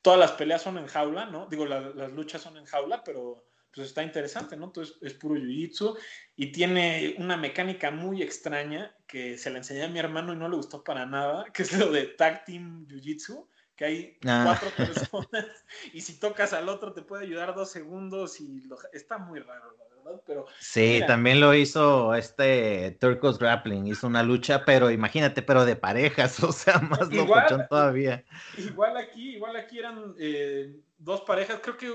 [0.00, 1.46] Todas las peleas son en jaula, ¿no?
[1.46, 3.44] Digo, las luchas son en jaula, pero
[3.74, 4.66] pues está interesante, ¿no?
[4.66, 5.96] Entonces es puro Jiu-Jitsu
[6.36, 10.48] y tiene una mecánica muy extraña que se la enseñé a mi hermano y no
[10.48, 13.46] le gustó para nada, que es lo de Tag Team Jiu-Jitsu
[13.76, 14.42] que hay ah.
[14.44, 18.62] cuatro personas y si tocas al otro te puede ayudar dos segundos y
[18.92, 20.46] está muy raro, la verdad, pero...
[20.60, 26.38] Sí, también lo hizo este Turcos Grappling, hizo una lucha, pero imagínate, pero de parejas,
[26.44, 28.24] o sea, más igual, todavía.
[28.56, 31.86] Igual aquí, igual aquí eran eh, dos parejas, creo que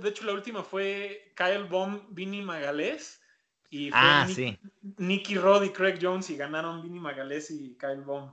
[0.00, 3.22] de hecho la última fue Kyle Baum, Vini Magalés,
[3.68, 4.58] Y fue Ah, Nick- sí.
[4.96, 8.32] Nicky Rod y Craig Jones y ganaron Vinny Magalés y Kyle Baum.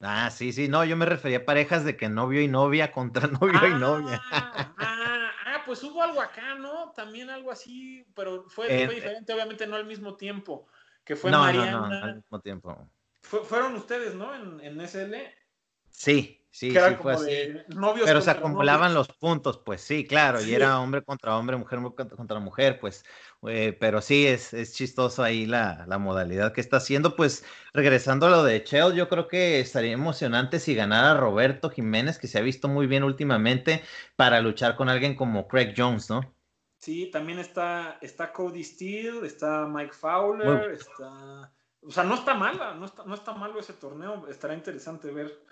[0.00, 0.68] Ah, sí, sí.
[0.68, 4.20] No, yo me refería a parejas de que novio y novia contra novio y novia.
[4.30, 6.92] Ah, ah, ah, pues hubo algo acá, ¿no?
[6.92, 10.66] También algo así, pero fue, Eh, fue diferente, obviamente no al mismo tiempo.
[11.04, 11.70] Que fue no, Mariana.
[11.70, 12.90] no, no, al mismo tiempo.
[13.22, 14.34] Fue- fueron ustedes, ¿no?
[14.34, 15.16] En, en SL.
[15.88, 17.30] Sí, sí, que era sí fue como así.
[17.30, 19.08] de novios Pero se acumulaban novios.
[19.08, 23.04] los puntos, pues sí, claro, y era hombre contra hombre, mujer contra, contra mujer, pues,
[23.48, 28.26] eh, pero sí, es, es chistoso ahí la, la modalidad que está haciendo, pues, regresando
[28.26, 32.38] a lo de Chell, yo creo que estaría emocionante si ganara Roberto Jiménez, que se
[32.38, 33.82] ha visto muy bien últimamente,
[34.16, 36.34] para luchar con alguien como Craig Jones, ¿no?
[36.78, 41.52] Sí, también está, está Cody Steele, está Mike Fowler, está...
[41.80, 45.44] O sea, no está mala, no está, no está malo ese torneo, estará interesante ver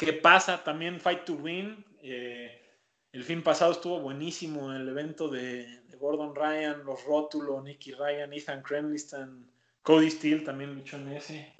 [0.00, 0.64] qué pasa.
[0.64, 2.60] También Fight to Win, eh,
[3.12, 8.32] el fin pasado estuvo buenísimo el evento de, de Gordon Ryan, los Rótulo, Nicky Ryan,
[8.32, 9.46] Ethan Kremlistan,
[9.82, 11.52] Cody Steele también luchó en ese.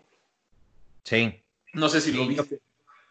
[1.04, 1.42] Sí.
[1.74, 2.60] No sé si lo Sí, yo- viste.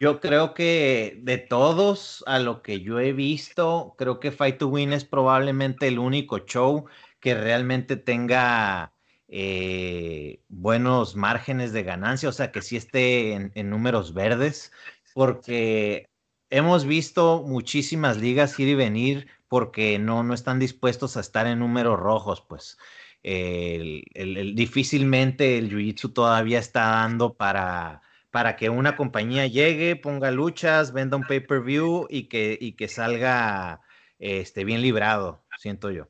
[0.02, 4.68] Yo creo que de todos a lo que yo he visto, creo que Fight to
[4.68, 6.86] Win es probablemente el único show
[7.20, 8.94] que realmente tenga
[9.28, 14.72] eh, buenos márgenes de ganancia, o sea, que sí esté en, en números verdes,
[15.14, 16.06] porque
[16.50, 21.58] hemos visto muchísimas ligas ir y venir porque no, no están dispuestos a estar en
[21.60, 22.78] números rojos, pues.
[23.22, 30.92] El- difícilmente el Jiu-Jitsu todavía está dando para, para que una compañía llegue, ponga luchas,
[30.92, 33.80] venda un pay-per-view y que, y que salga
[34.18, 36.08] este, bien librado, siento yo.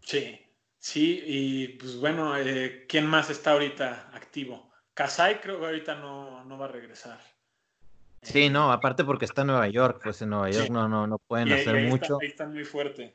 [0.00, 0.38] Sí,
[0.78, 4.72] sí, y pues bueno, eh, ¿quién más está ahorita activo?
[4.94, 7.20] Kasai creo que ahorita no, no va a regresar.
[8.32, 10.72] Sí, no, aparte porque está en Nueva York, pues en Nueva York Sí.
[10.72, 12.18] no, no, no pueden Y- y hacer ahí está- mucho.
[12.20, 13.14] ahí está muy fuerte.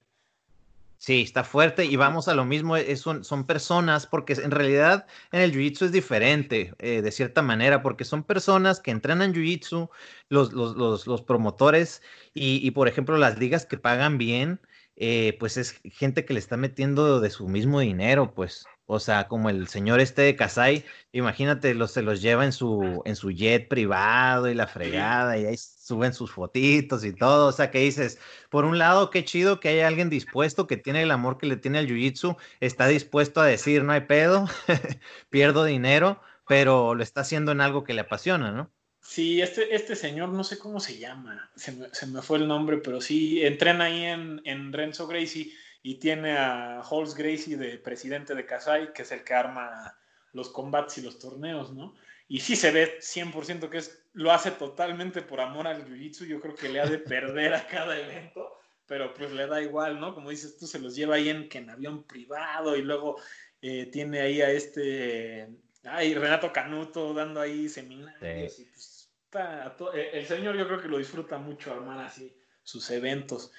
[0.98, 5.08] Sí, está fuerte y vamos a lo mismo, es- son, son personas, porque en realidad
[5.32, 9.90] en el Jiu-Jitsu es diferente, eh, de cierta manera, porque son personas que entrenan Jiu-Jitsu,
[10.30, 12.04] los, los, los, los promotores
[12.36, 14.60] y, y, por ejemplo, las ligas que pagan bien,
[14.96, 19.30] eh, pues es gente que le está metiendo de su mismo dinero, pues, o sea,
[19.30, 20.84] como el señor este de Kasai,
[21.14, 25.56] imagínate, se los lleva en su, en su jet privado y la fregada, y ahí
[25.56, 28.20] suben sus fotitos y todo, o sea, que dices,
[28.50, 31.56] por un lado, qué chido que haya alguien dispuesto, que tiene el amor que le
[31.56, 34.46] tiene al jiu-jitsu, está dispuesto a decir, no hay pedo,
[35.30, 38.70] pierdo dinero, pero lo está haciendo en algo que le apasiona, ¿no?
[39.00, 42.48] Sí, este, este señor, no sé cómo se llama, se me, se me fue el
[42.50, 45.54] nombre, pero sí, entrena ahí en, en Renzo Gracie
[45.84, 49.98] y tiene a Halls Gracie de presidente de Kasai, que es el que arma
[50.34, 51.94] los combates y los torneos, ¿no?
[52.28, 56.40] Y sí se ve 100% que es, lo hace totalmente por amor al jiu-jitsu, yo
[56.40, 60.14] creo que le ha de perder a cada evento, pero pues le da igual, ¿no?
[60.14, 63.20] Como dices tú, se los lleva ahí en, que en avión privado y luego
[63.62, 65.50] eh, tiene ahí a este,
[65.84, 68.62] ay, Renato Canuto dando ahí seminarios Sí.
[68.62, 72.90] y pues está to- el señor yo creo que lo disfruta mucho armar así sus
[72.92, 73.52] eventos.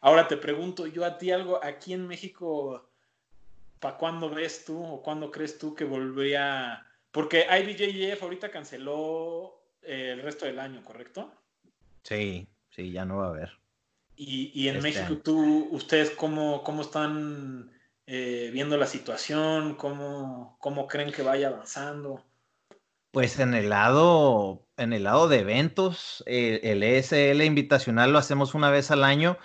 [0.00, 2.88] Ahora te pregunto yo a ti algo, aquí en México,
[3.80, 6.86] ¿para cuándo ves tú o cuándo crees tú que volvería?
[7.10, 11.32] Porque IBJJF ahorita canceló eh, el resto del año, ¿correcto?
[12.02, 13.58] Sí, sí, ya no va a haber.
[14.16, 15.22] Y, y en Este México, año.
[15.22, 17.70] tú, ¿ustedes cómo, cómo están
[18.06, 19.74] eh, viendo la situación?
[19.74, 22.22] ¿Cómo, ¿Cómo creen que vaya avanzando?
[23.10, 28.54] Pues en el lado, en el lado de eventos, eh, el ESL invitacional lo hacemos
[28.54, 29.38] una vez al año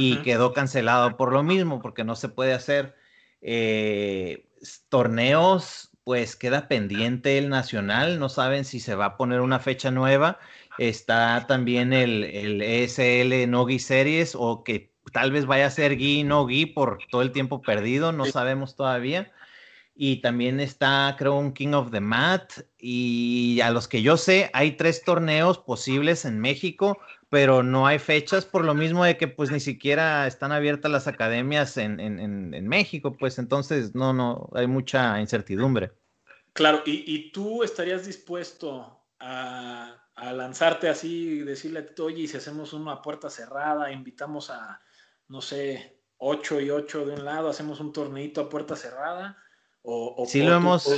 [0.00, 2.94] y quedó cancelado por lo mismo, porque no se puede hacer
[3.42, 4.46] eh,
[4.88, 9.90] torneos, pues queda pendiente el nacional, no saben si se va a poner una fecha
[9.90, 10.38] nueva.
[10.78, 16.22] Está también el, el ESL Nogi Series o que tal vez vaya a ser Gui
[16.22, 19.32] no Gui por todo el tiempo perdido, no sabemos todavía.
[19.96, 22.52] Y también está, creo, un King of the Mat.
[22.78, 27.00] Y a los que yo sé, hay tres torneos posibles en México,
[27.30, 31.06] pero no hay fechas por lo mismo de que pues ni siquiera están abiertas las
[31.06, 35.92] academias en, en- en- en México, pues entonces no, no, hay mucha incertidumbre.
[36.54, 42.36] Claro, y, y tú estarías dispuesto a, a lanzarte así y decirle oye, y si
[42.38, 44.80] hacemos una puerta cerrada, invitamos a,
[45.28, 49.36] no sé, 8 y 8 de un lado, hacemos un torneito a puerta cerrada?
[49.82, 50.96] O, o- Sí lo hemos- o-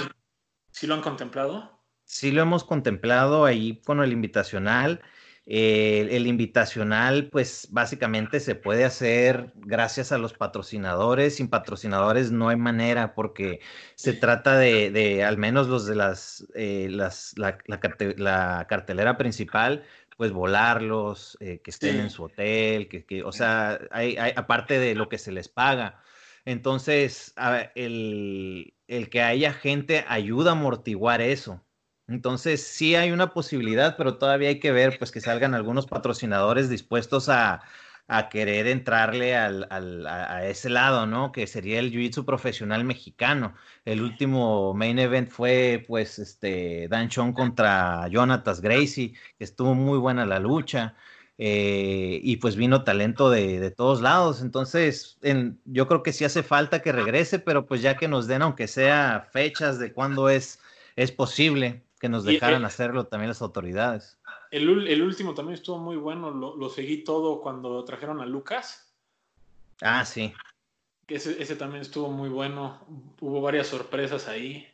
[0.71, 1.79] ¿Sí lo han contemplado?
[2.05, 5.03] Sí lo hemos contemplado ahí con el invitacional.
[5.47, 11.37] Eh, el invitacional, pues básicamente se puede hacer gracias a los patrocinadores.
[11.37, 13.61] Sin patrocinadores no hay manera porque
[13.97, 18.67] se trata de, de al menos los de las, eh, las la, la carte- la
[18.69, 19.85] cartelera principal,
[20.17, 22.01] pues volarlos, eh, que estén Sí.
[22.01, 25.49] en su hotel, que, que- o sea, hay, hay- aparte de lo que se les
[25.49, 26.01] paga.
[26.45, 27.35] Entonces,
[27.75, 31.65] el, el que haya gente ayuda a amortiguar eso.
[32.11, 36.69] Entonces, sí hay una posibilidad, pero todavía hay que ver pues que salgan algunos patrocinadores
[36.69, 37.63] dispuestos a,
[38.31, 41.31] querer entrarle al, a ese lado, ¿no?
[41.31, 43.55] Que sería el jiu-jitsu profesional mexicano.
[43.85, 49.99] El último main event fue, pues, este, Dan Chong contra Jonatas Gracie, que estuvo muy
[49.99, 50.97] buena la lucha.
[51.39, 54.43] Eh, y pues vino talento de, de todos lados.
[54.43, 58.27] Entonces, en, yo creo que sí hace falta que regrese, pero pues ya que nos
[58.27, 60.61] den, aunque sea fechas de cuándo es,
[60.97, 64.19] es posible, que nos dejaran hacerlo también las autoridades.
[64.51, 68.97] El, el, último también estuvo muy bueno, lo, lo, seguí todo cuando trajeron a Lucas.
[69.83, 70.33] Ah, sí.
[71.07, 72.87] Ese, ese también estuvo muy bueno,
[73.21, 74.67] hubo varias sorpresas ahí.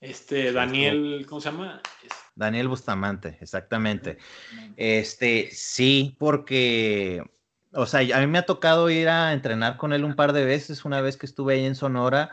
[0.00, 1.80] Este, Daniel, ¿cómo se llama?
[2.34, 4.18] Daniel Bustamante, exactamente.
[4.76, 7.22] Este, sí, porque,
[7.72, 10.44] o sea, a mí me ha tocado ir a entrenar con él un par de
[10.44, 12.30] veces, una vez que estuve ahí en Sonora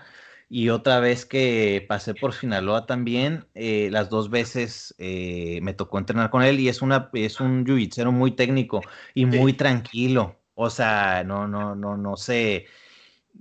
[0.49, 5.97] y otra vez que pasé por Sinaloa también, eh, las dos veces eh, me tocó
[5.97, 8.81] entrenar con él y es, una, es un jiu muy técnico
[9.13, 9.57] y muy sí.
[9.57, 10.37] tranquilo.
[10.53, 12.67] O sea, no, no, no, no sé,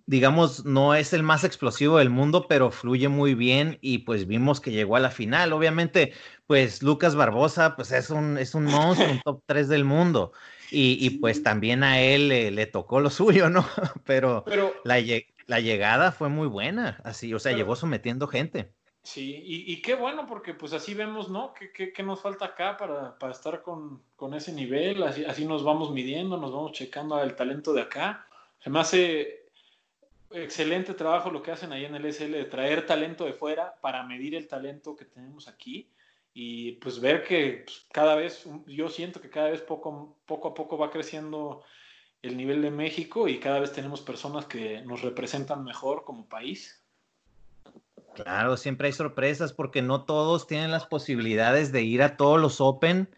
[0.07, 4.61] digamos, no es el más explosivo del mundo, pero fluye muy bien y pues vimos
[4.61, 5.53] que llegó a la final.
[5.53, 6.13] Obviamente,
[6.47, 10.33] pues Lucas Barbosa, pues es un, es un monstruo, un top 3 del mundo.
[10.71, 13.67] Y, y pues también a él le, le, tocó lo suyo, ¿no?
[14.05, 14.99] Pero, pero la,
[15.47, 18.73] la llegada fue muy buena, así, o sea, Pero, llegó sometiendo gente.
[19.03, 21.53] Sí, y, y, qué bueno, porque pues así vemos, ¿no?
[21.53, 25.03] ¿Qué, qué, qué nos falta acá para, para estar con, con, ese nivel?
[25.03, 28.27] Así, así nos vamos midiendo, nos vamos checando el talento de acá.
[28.61, 29.45] Se me hace
[30.31, 34.03] excelente trabajo lo que hacen ahí en el SL de traer talento de fuera para
[34.05, 35.91] medir el talento que tenemos aquí
[36.33, 40.55] y pues ver que pues, cada vez, yo siento que cada vez poco, poco a
[40.55, 41.63] poco va creciendo
[42.25, 46.83] el nivel de México y cada vez tenemos personas que nos representan mejor como país.
[48.15, 52.61] Claro, siempre hay sorpresas porque no todos tienen las posibilidades de ir a todos los
[52.61, 53.15] Open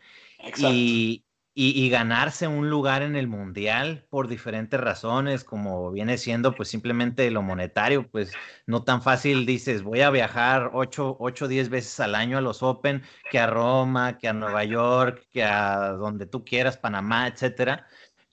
[0.57, 1.23] y,
[1.55, 6.69] y, y, ganarse un lugar en el Mundial por diferentes razones, como viene siendo pues
[6.69, 8.33] simplemente lo monetario, pues
[8.67, 12.63] no tan fácil dices voy a viajar 8 o 10 veces al año a los
[12.63, 17.87] Open, que a Roma, que a Nueva York, que a donde tú quieras, Panamá, etcétera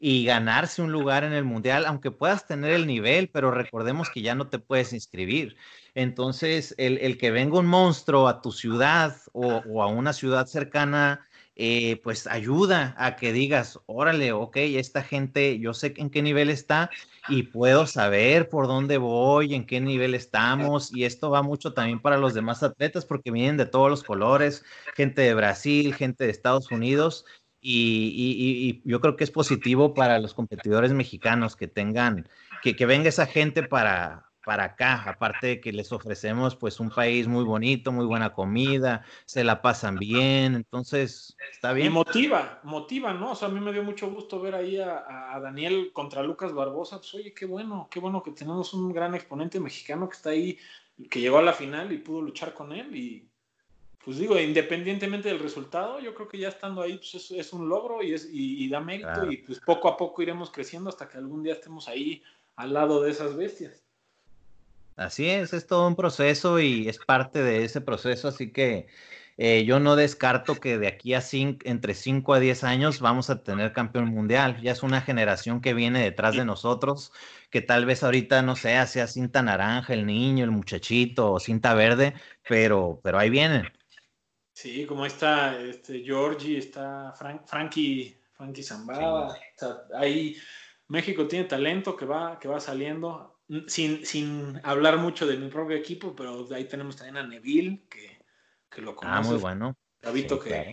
[0.05, 4.21] y ganarse un lugar en el mundial, aunque puedas tener el nivel, pero recordemos que
[4.21, 5.55] ya no te puedes inscribir.
[5.95, 11.25] Entonces, el, el que venga un monstruo a tu ciudad o, a una ciudad cercana,
[11.55, 16.49] eh, pues ayuda a que digas, órale, ok, esta gente, yo sé en qué nivel
[16.49, 16.89] está
[17.29, 22.01] y puedo saber por dónde voy, en qué nivel estamos, y esto va mucho también
[22.01, 26.31] para los demás atletas porque vienen de todos los colores, gente de Brasil, gente de
[26.31, 27.23] Estados Unidos,
[27.66, 32.28] y, y, y, yo creo que es positivo para los competidores mexicanos que tengan,
[32.61, 36.89] que, que, venga esa gente para, para acá, aparte de que les ofrecemos pues un
[36.89, 41.88] país muy bonito, muy buena comida, se la pasan bien, entonces está bien.
[41.88, 43.32] Y motiva, motiva, ¿no?
[43.32, 46.53] O sea, a mí me dio mucho gusto ver ahí a, a Daniel contra Lucas
[46.53, 50.32] Barbosa, pues oye, qué bueno, qué bueno que tenemos un gran exponente mexicano que está
[50.32, 50.57] ahí,
[51.09, 53.32] que llegó a la final y pudo luchar con él y
[54.03, 57.69] pues digo, independientemente del resultado, yo creo que ya estando ahí pues es, es un
[57.69, 59.31] logro y, es, y, y da mérito claro.
[59.31, 62.21] y pues poco a poco iremos creciendo hasta que algún día estemos ahí
[62.55, 63.83] al lado de esas bestias.
[64.95, 68.87] Así es, es todo un proceso y es parte de ese proceso, así que
[69.37, 73.29] eh, yo no descarto que de aquí a cinco, entre 5 a 10 años vamos
[73.31, 74.61] a tener campeón mundial.
[74.61, 77.11] Ya es una generación que viene detrás de nosotros,
[77.49, 81.73] que tal vez ahorita, no sé, sea cinta naranja, el niño, el muchachito o cinta
[81.73, 82.13] verde,
[82.47, 83.71] pero, pero ahí vienen.
[84.53, 89.35] Sí, como está este, Georgie, está Frank, Frankie, Frankie Zambada.
[89.57, 89.65] Sí.
[89.95, 90.37] Ahí
[90.87, 93.31] México tiene talento que va, que va saliendo.
[93.67, 98.19] Sin, sin hablar mucho de mi propio equipo, pero ahí tenemos también a Neville, que,
[98.69, 99.17] que lo conoce.
[99.17, 99.77] Ah, muy bueno.
[100.01, 100.71] Gabito sí, que claro.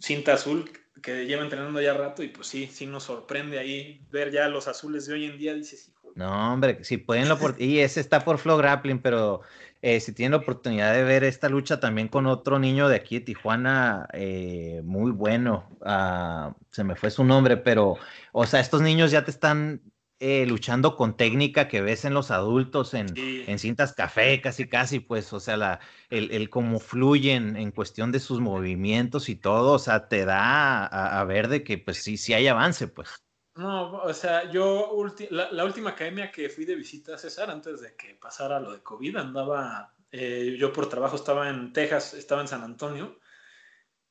[0.00, 4.32] cinta azul, que lleva entrenando ya rato, y pues sí, sí nos sorprende ahí ver
[4.32, 6.12] ya los azules de hoy en día, dices, hijo.
[6.16, 7.58] No, hombre, si pueden lo por...
[7.62, 9.42] y ese está por Flow Grappling, pero
[9.82, 13.18] eh, si tienen la oportunidad de ver esta lucha también con otro niño de aquí
[13.18, 17.96] de Tijuana, eh, muy bueno, uh, se me fue su nombre, pero,
[18.32, 19.82] o sea, estos niños ya te están
[20.20, 23.44] eh, luchando con técnica que ves en los adultos, en, sí.
[23.48, 25.80] en cintas café, casi, casi, pues, o sea, la,
[26.10, 30.86] el, el cómo fluyen en cuestión de sus movimientos y todo, o sea, te da
[30.86, 33.24] a, a ver de que, pues, sí, sí hay avance, pues.
[33.54, 34.96] No, o sea, yo,
[35.30, 38.72] la, la, última academia que fui de visita a César, antes de que pasara lo
[38.72, 43.18] de COVID, andaba, eh, yo por trabajo estaba en Texas, estaba en San Antonio,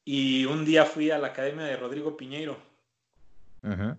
[0.05, 2.57] y un día fui a la academia de Rodrigo Piñeiro.
[3.63, 3.97] Uh -huh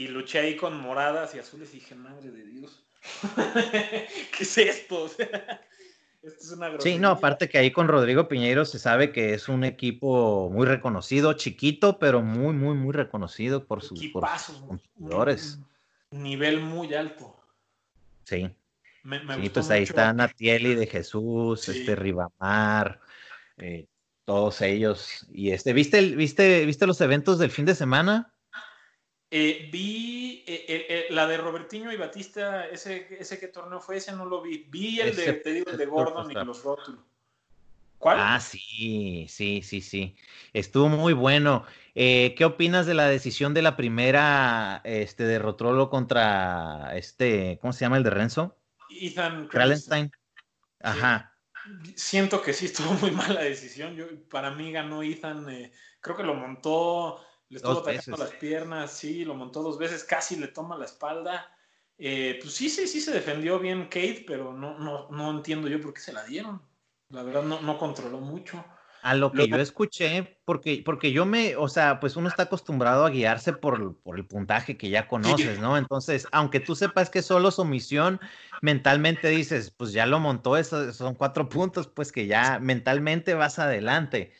[0.00, 2.82] y luché ahí con moradas y azules y dije, madre de Dios.
[4.36, 5.10] ¿Qué es esto?
[6.22, 9.48] Esto es una sí, no, aparte que ahí con Rodrigo Piñeiro se sabe que es
[9.48, 14.26] un equipo muy reconocido, chiquito, pero muy, muy, muy reconocido por sus, por
[14.66, 15.58] competidores.
[16.10, 17.36] Nivel muy alto.
[18.24, 18.50] Sí.
[19.02, 23.00] Me, sí, pues ahí está Natieli de Jesús, este Ribamar,
[23.56, 23.86] eh,
[24.26, 25.26] todos ellos.
[25.32, 28.34] Y este, ¿viste, viste, ¿viste los eventos del fin de semana?
[29.30, 34.26] Eh, vi eh, la de Robertinho y Batista, ese, ese que torneo fue, ese no
[34.26, 34.66] lo vi.
[34.68, 37.00] Vi el de, te digo, el de Gordon y los rótulos.
[37.98, 38.16] ¿Cuál?
[38.18, 40.16] Ah, sí, sí, sí, sí.
[40.52, 41.64] Estuvo muy bueno.
[41.94, 47.80] ¿Qué opinas de la decisión de la primera este, de Rotrolo contra este, ¿cómo se
[47.80, 48.56] llama el de Renzo?
[48.90, 50.10] Ethan Kralenstein.
[50.82, 51.36] Ajá.
[51.94, 53.94] Siento que sí estuvo muy mala decisión.
[53.94, 57.20] Yo, para mí ganó Ethan, eh, creo que lo montó,
[57.50, 61.54] le estuvo atacando las piernas, sí, lo montó dos veces, casi le toma la espalda.
[61.98, 65.80] Eh, pues sí, sí, sí se defendió bien Kate, pero no, no, no entiendo yo
[65.80, 66.62] por qué se la dieron.
[67.10, 68.64] La verdad no, no controló mucho.
[69.02, 73.06] A lo que yo escuché, porque, porque yo me, o sea, pues uno está acostumbrado
[73.06, 75.78] a guiarse por, por el puntaje que ya conoces, ¿no?
[75.78, 78.20] Entonces, aunque tú sepas que solo sumisión,
[78.60, 83.58] mentalmente dices, pues ya lo montó, eso, son cuatro puntos, pues que ya mentalmente vas
[83.58, 84.34] adelante.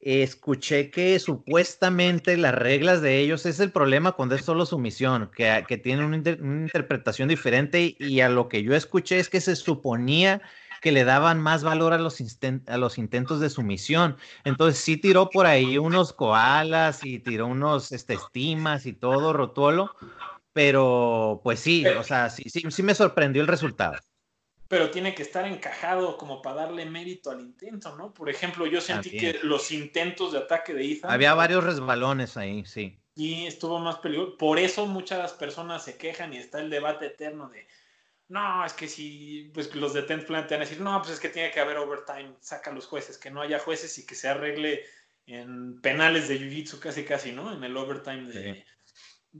[0.00, 5.62] Escuché que supuestamente las reglas de ellos es el problema cuando es solo sumisión, que,
[5.68, 10.40] que tienen una, interpretación diferente y a lo que yo escuché es que se suponía
[10.80, 12.16] que le daban más valor a los,
[12.66, 14.16] a los intentos de sumisión.
[14.44, 19.94] Entonces sí tiró por ahí unos koalas y tiró unos este, estimas y todo, Rotuolo,
[20.54, 23.98] pero pues sí, o sea, sí, sí, sí me sorprendió el resultado
[24.70, 28.14] pero tiene que estar encajado como para darle mérito al intento, ¿no?
[28.14, 31.10] Por ejemplo, yo sentí que los intentos de ataque de Ethan...
[31.10, 32.96] Había varios resbalones ahí, sí.
[33.16, 34.36] Y estuvo más peligroso.
[34.36, 37.66] Por eso muchas personas se quejan y está el debate eterno de,
[38.28, 41.14] no, es que si pues los de Tenth Planet te van a decir, no, pues
[41.14, 44.06] es que tiene que haber overtime, saca a los jueces, que no haya jueces y
[44.06, 44.84] que se arregle
[45.26, 47.52] en penales de Jiu-Jitsu casi casi, ¿no?
[47.52, 48.30] En el overtime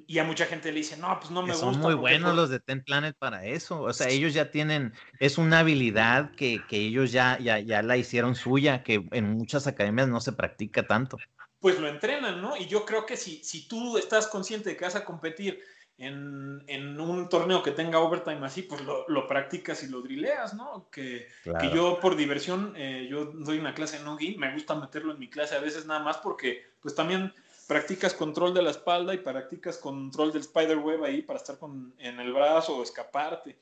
[0.06, 1.66] Y a mucha gente le dice, no, pues no me gusta.
[1.66, 3.82] Son muy buenos los de Ten Planet para eso.
[3.82, 8.36] O sea, ellos ya tienen, es una habilidad que, ellos ya, ya, ya la hicieron
[8.36, 11.18] suya, que en muchas academias no se practica tanto.
[11.58, 12.56] Pues lo entrenan, ¿no?
[12.56, 15.60] Y yo creo que si, si tú estás consciente de que vas a competir
[16.00, 20.88] en, un torneo que tenga overtime así, pues lo, practicas y lo drileas, ¿no?
[20.90, 21.28] Que,
[21.74, 25.28] yo por diversión, eh, yo doy una clase en Nogi, me gusta meterlo en mi
[25.28, 27.34] clase a veces nada más porque pues también
[27.70, 31.94] practicas control de la espalda y practicas control del spider web ahí para estar con,
[31.98, 33.56] en el brazo o escaparte.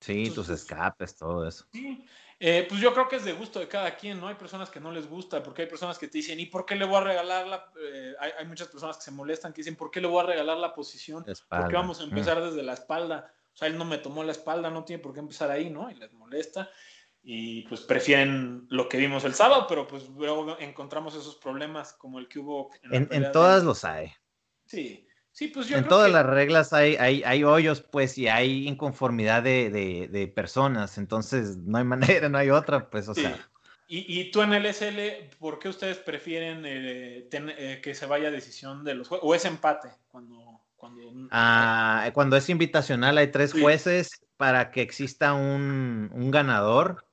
[0.00, 1.64] Sí, tus escapes, todo eso.
[1.72, 2.04] Sí,
[2.38, 4.28] eh, pues yo creo que es de gusto de cada quien, ¿no?
[4.28, 6.74] Hay personas que no les gusta, porque hay personas que te dicen, ¿y por qué
[6.74, 7.72] le voy a regalar la...?
[7.82, 10.58] Eh, hay, muchas personas que se molestan, que dicen, ¿por qué le voy a regalar
[10.58, 11.24] la posición?
[11.24, 12.44] Porque vamos a empezar mm.
[12.44, 13.32] desde la espalda.
[13.54, 15.90] O sea, él no me tomó la espalda, no tiene por qué empezar ahí, ¿no?
[15.90, 16.68] Y les molesta.
[17.24, 22.18] Y pues prefieren lo que vimos el sábado, pero pues luego encontramos esos problemas como
[22.18, 22.70] el que hubo.
[22.90, 24.12] En, en, todas los hay.
[24.66, 25.06] Sí.
[25.30, 29.70] Sí, pues en todas las reglas hay, hay, hay, hoyos, pues, y hay inconformidad de,
[30.10, 31.84] de, personas, entonces no hay
[32.20, 33.48] manera, no hay otra, pues, o sea.
[33.88, 38.30] Y, y, tú en el SL, ¿por qué ustedes prefieren eh, eh, que se vaya
[38.30, 39.26] decisión de los jueces?
[39.26, 41.00] ¿O es empate cuando, cuando...
[41.30, 47.04] Ah, cuando es invitacional hay tres jueces para que exista un, un ganador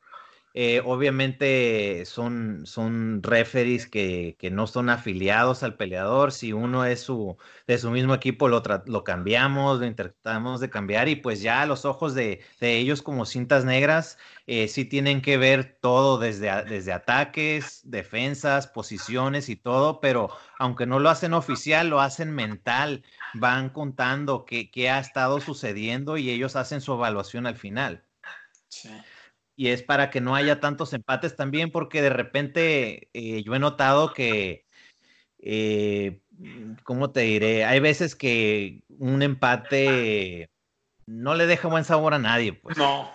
[0.62, 6.34] eh, obviamente son, son referees que, no son afiliados al peleador.
[6.34, 11.08] Si uno es su, de su mismo equipo, lo, lo cambiamos, lo intentamos de cambiar
[11.08, 15.38] y pues ya a los ojos de, ellos como cintas negras, eh, sí tienen que
[15.38, 21.88] ver todo desde, desde ataques, defensas, posiciones y todo, pero aunque no lo hacen oficial,
[21.88, 27.48] lo hacen mental, van contando qué, qué ha estado sucediendo y ellos hacen su evaluación
[27.48, 28.04] al final.
[28.68, 28.90] Sí
[29.60, 33.60] y es para que no haya tantos empates también, porque de repente eh, yo he
[33.60, 34.66] notado que,
[35.38, 36.22] eh,
[36.84, 37.66] ¿cómo te diré?
[37.66, 40.50] Hay veces que un empate
[41.06, 42.78] no le deja buen sabor a nadie, pues.
[42.78, 43.12] No,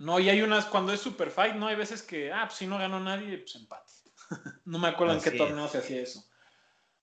[0.00, 1.68] no, y hay unas, cuando es super fight, ¿no?
[1.68, 3.92] Hay veces que, ah, pues si no ganó nadie, pues empate.
[4.64, 6.24] no me acuerdo en qué torneo se hacía eso.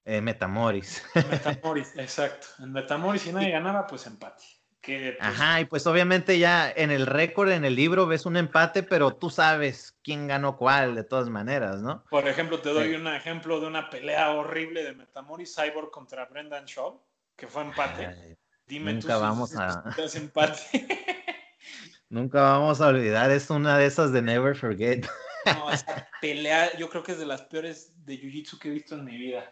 [0.03, 1.01] Eh, Metamoris.
[1.15, 2.47] Metamoris, exacto.
[2.59, 4.43] En Metamoris, si nadie ganaba, pues empate.
[4.85, 8.83] Pues, Ajá, y pues obviamente ya en el récord, en el libro, ves un empate,
[8.83, 12.03] pero tú sabes quién ganó cuál de todas maneras, ¿no?
[12.09, 16.65] Por ejemplo, te doy un ejemplo de una pelea horrible de Metamoris Cyborg contra Brendan
[16.65, 17.01] Shaw,
[17.37, 18.37] que fue empate.
[18.67, 19.83] Dime nunca vamos a...
[20.15, 20.85] empate.
[22.09, 25.07] nunca vamos a olvidar, es una de esas de Never Forget.
[25.45, 28.95] no, esa pelea yo creo que es de las peores de Jiu-Jitsu que he visto
[28.95, 29.49] en mi vida.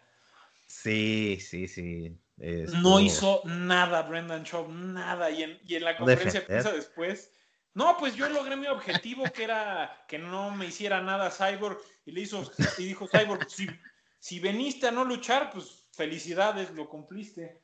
[0.72, 2.18] Sí, sí, sí.
[2.82, 5.30] No hizo nada Brendan Schaub, nada.
[5.30, 7.30] Y en, y en la conferencia de prensa después,
[7.74, 11.78] no, pues yo logré mi objetivo, que era que no me hiciera nada Cyborg.
[12.06, 13.68] Y le hizo, y dijo Cyborg, si,
[14.18, 17.60] si veniste a no luchar, pues felicidades, lo cumpliste.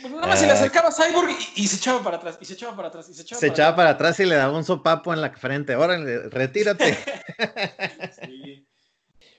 [0.00, 0.54] Pues nada más se le ah.
[0.54, 3.22] acercaba a Cyborg y, se echaba para atrás, y se echaba para atrás, y se
[3.22, 3.76] echaba, se para, echaba atrás.
[3.76, 5.74] para atrás y le daba un sopapo en la frente.
[5.74, 6.96] Órale, retírate.
[8.22, 8.47] sí.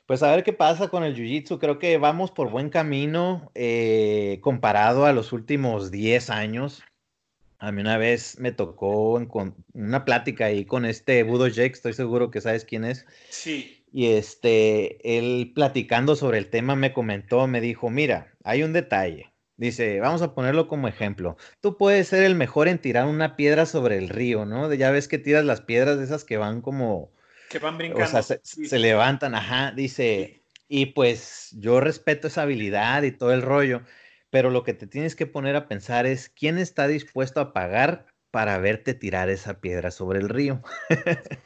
[0.10, 1.60] Pues a ver qué pasa con el Jiu-Jitsu.
[1.60, 6.82] Creo que vamos por buen camino eh, comparado a los últimos 10 años.
[7.60, 9.24] A mí una vez me tocó
[9.74, 13.06] una plática ahí con este Budo Jake, estoy seguro que sabes quién es.
[13.30, 13.86] Sí.
[13.94, 19.32] Y este, él platicando sobre el tema me comentó, me dijo, mira, hay un detalle.
[19.58, 21.38] Dice, vamos a ponerlo como ejemplo.
[21.62, 24.74] Tú puedes ser el mejor en tirar una piedra sobre el río, ¿no?
[24.74, 27.12] Ya ves que tiras las piedras de esas que van como
[27.50, 28.06] que van brincando.
[28.06, 33.42] O sea, se, levantan, ajá, dice, y pues yo respeto esa habilidad y todo el
[33.42, 33.82] rollo,
[34.30, 38.06] pero lo que te tienes que poner a pensar es, ¿quién está dispuesto a pagar
[38.32, 40.62] para verte tirar esa piedra sobre el río?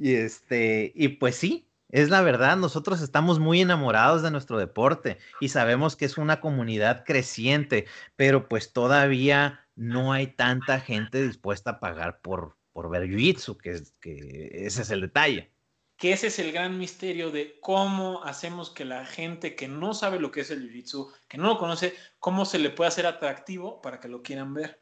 [0.00, 5.18] y este, y pues sí, es la verdad, nosotros estamos muy enamorados de nuestro deporte
[5.40, 11.70] y sabemos que es una comunidad creciente, pero pues todavía no hay tanta gente dispuesta
[11.72, 15.50] a pagar por, por ver jiu-jitsu, que, que ese es el detalle.
[15.96, 20.20] Que ese es el gran misterio de cómo hacemos que la gente que no sabe
[20.20, 23.82] lo que es el jiu-jitsu, que no lo conoce, cómo se le puede hacer atractivo
[23.82, 24.80] para que lo quieran ver.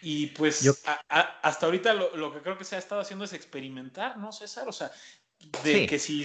[0.00, 4.30] Y pues hasta ahorita lo, que creo que se ha estado haciendo es experimentar, ¿no,
[4.30, 4.68] César?
[4.68, 4.92] O sea,
[5.64, 6.24] de que si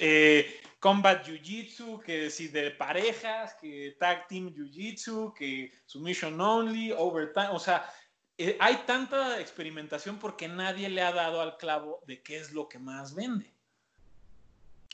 [0.00, 7.48] eh, combat jiu-jitsu, que si de parejas, que tag team jiu-jitsu, que submission only, overtime,
[7.52, 7.90] o sea,
[8.38, 12.68] eh, hay tanta experimentación porque nadie le ha dado al clavo de qué es lo
[12.68, 13.52] que más vende.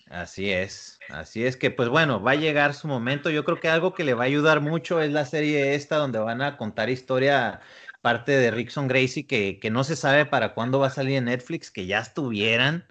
[0.08, 3.30] Así es, así es que pues bueno, va a llegar su momento.
[3.30, 6.18] Yo creo que algo que le va a ayudar mucho es la serie esta donde
[6.18, 7.60] van a contar historia
[8.02, 11.26] parte de Rickson Gracie que, que no se sabe para cuándo va a salir en
[11.26, 12.84] Netflix, que ya estuvieran.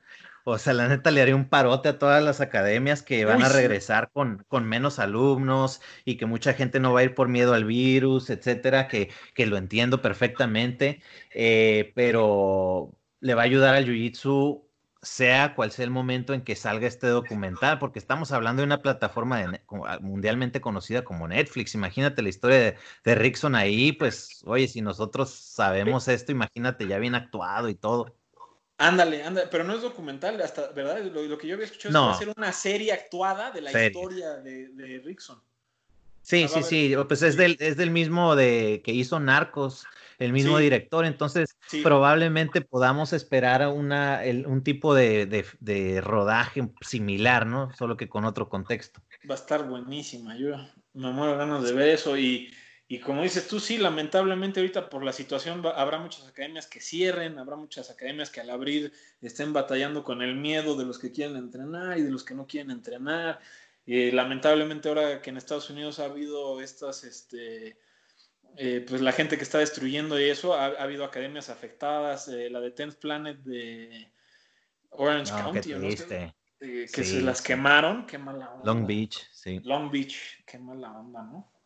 [0.49, 3.49] O sea, la neta le haría un parote a todas las academias que van a
[3.49, 7.53] regresar con, con, menos alumnos y que mucha gente no va a ir por miedo
[7.53, 11.01] al virus, etcétera, que, que lo entiendo perfectamente,
[11.31, 14.65] eh, pero le va a ayudar al Jiu-Jitsu
[15.01, 18.81] sea cual sea el momento en que salga este documental, porque estamos hablando de una
[18.81, 19.41] plataforma
[20.01, 21.73] mundialmente conocida como Netflix.
[21.75, 26.97] Imagínate la historia de, de, Rickson ahí, pues, oye, si nosotros sabemos esto, imagínate ya
[26.99, 28.18] bien actuado y todo.
[28.79, 31.03] Ándale, ándale, pero no es documental, hasta, ¿verdad?
[31.03, 33.85] Lo, que yo había escuchado es que va a ser una serie actuada de la
[33.85, 35.41] historia de, de Rickson.
[36.21, 39.85] Sí, sí, sí, pues es del, es del mismo de que hizo Narcos,
[40.17, 47.47] el mismo director, entonces probablemente podamos esperar una, un tipo de, de, de, rodaje similar,
[47.47, 47.73] ¿no?
[47.75, 49.01] Solo que con otro contexto.
[49.29, 50.55] Va a estar buenísima, yo
[50.93, 52.53] me muero ganas de ver eso y
[52.91, 57.37] y como dices tú, sí, lamentablemente ahorita por la situación habrá muchas academias que cierren,
[57.37, 58.91] habrá muchas academias que al abrir
[59.21, 62.47] estén batallando con el miedo de los que quieren entrenar y de los que no
[62.47, 63.41] quieren entrenar.
[63.85, 67.77] Y lamentablemente ahora que en Estados Unidos ha habido estas, este,
[68.57, 72.59] eh, pues la gente que está destruyendo y eso, ha, habido academias afectadas, eh, la
[72.59, 74.11] de Tenth Planet de
[74.89, 78.65] Orange County, eh, que se las quemaron, qué mala onda.
[78.65, 79.59] Long Beach, sí.
[79.63, 81.58] Long Beach, qué mala onda, ¿no?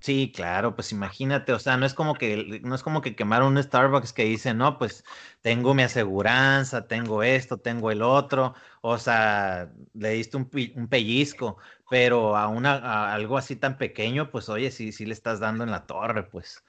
[0.00, 3.56] Sí, claro, pues imagínate, o sea, no es como que, no es como que quemaron
[3.56, 5.04] un Starbucks que dice, no, pues
[5.42, 10.48] tengo mi aseguranza, tengo esto, tengo el otro, o sea, le diste un,
[10.88, 11.58] pellizco,
[11.90, 15.72] pero a una, algo así tan pequeño, pues oye, sí, sí le estás dando en
[15.72, 16.64] la torre, pues.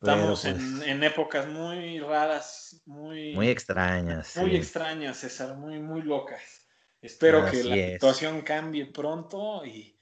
[0.00, 3.32] Estamos en, pues en, épocas muy raras, muy...
[3.34, 4.36] Muy extrañas.
[4.36, 6.66] Muy extrañas, César, muy, muy locas.
[7.00, 9.93] Espero que la situación cambie pronto y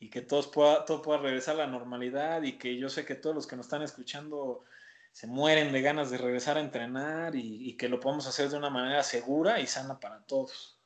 [0.00, 3.14] y que todos pueda, todo pueda regresar a la normalidad y que yo sé que
[3.14, 4.64] todos los que nos están escuchando
[5.12, 8.70] se mueren de ganas de regresar a entrenar y, que lo podamos hacer de una
[8.70, 10.78] manera segura y sana para todos.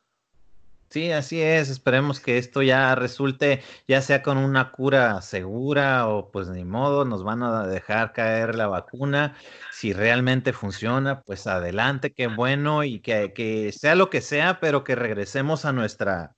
[0.89, 1.69] Sí, así es.
[1.69, 7.05] Esperemos que esto ya resulte, ya sea con una cura segura o pues ni modo,
[7.05, 9.37] nos van a dejar caer la vacuna.
[9.71, 14.85] Si realmente funciona, pues adelante, qué bueno y que, que sea lo que sea, pero
[14.85, 16.37] que regresemos a nuestra,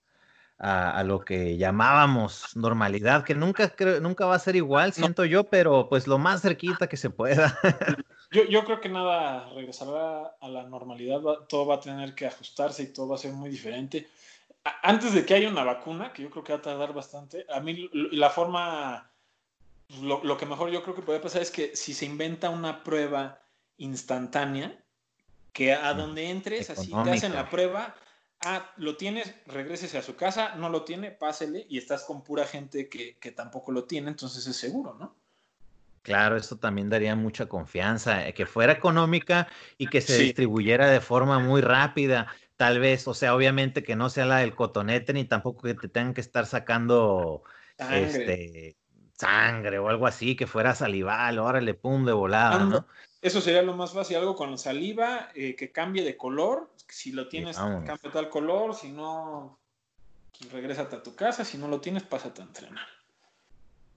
[0.59, 5.89] a, lo que llamábamos normalidad, que nunca, nunca va a ser igual, siento yo, pero
[5.89, 7.59] pues lo más cerquita que se pueda.
[8.31, 12.85] yo, yo creo que nada regresará a la normalidad, todo va a tener que ajustarse
[12.85, 14.09] y todo va a ser muy diferente.
[14.82, 17.60] Antes de que haya una vacuna, que yo creo que va a tardar bastante, a
[17.60, 19.10] mí la forma,
[20.01, 22.82] lo, lo que mejor yo creo que puede pasar es que si se inventa una
[22.82, 23.40] prueba
[23.76, 24.81] instantánea,
[25.52, 27.94] que a donde entres, así te hacen la prueba,
[28.40, 32.47] Ah, lo tienes, regrésese a su casa, no lo tiene, pásele y estás con pura
[32.47, 35.16] gente que, que tampoco lo tiene, entonces es seguro, ¿no?
[36.05, 39.48] Claro, esto también daría mucha confianza, eh, que fuera económica
[39.78, 44.11] y que se distribuyera de forma muy rápida, tal vez, o sea, obviamente que no
[44.11, 47.44] sea la del cotonete ni tampoco que te tengan que estar sacando
[47.78, 48.77] sangre, este,
[49.15, 52.86] sangre o algo así, que fuera salival, órale, pum, de volada, ¿no?
[53.23, 57.28] Eso sería lo más fácil, algo con saliva eh, que cambie de color, si lo
[57.28, 59.59] tienes, cambia tal color, si no,
[60.39, 62.86] pues, regrésate a tu casa, si no lo tienes, pásate a entrenar.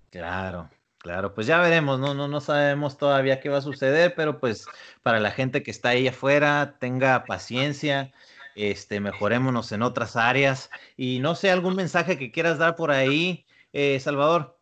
[0.09, 0.69] Claro,
[1.07, 4.65] Claro, pues ya veremos, no, no, no sabemos todavía qué va a suceder, pero pues
[5.03, 8.11] para la gente que está ahí afuera, tenga paciencia,
[8.55, 10.69] este, mejorémonos en otras áreas.
[10.97, 14.59] Y no sé, algún mensaje que quieras dar por ahí, eh, Salvador.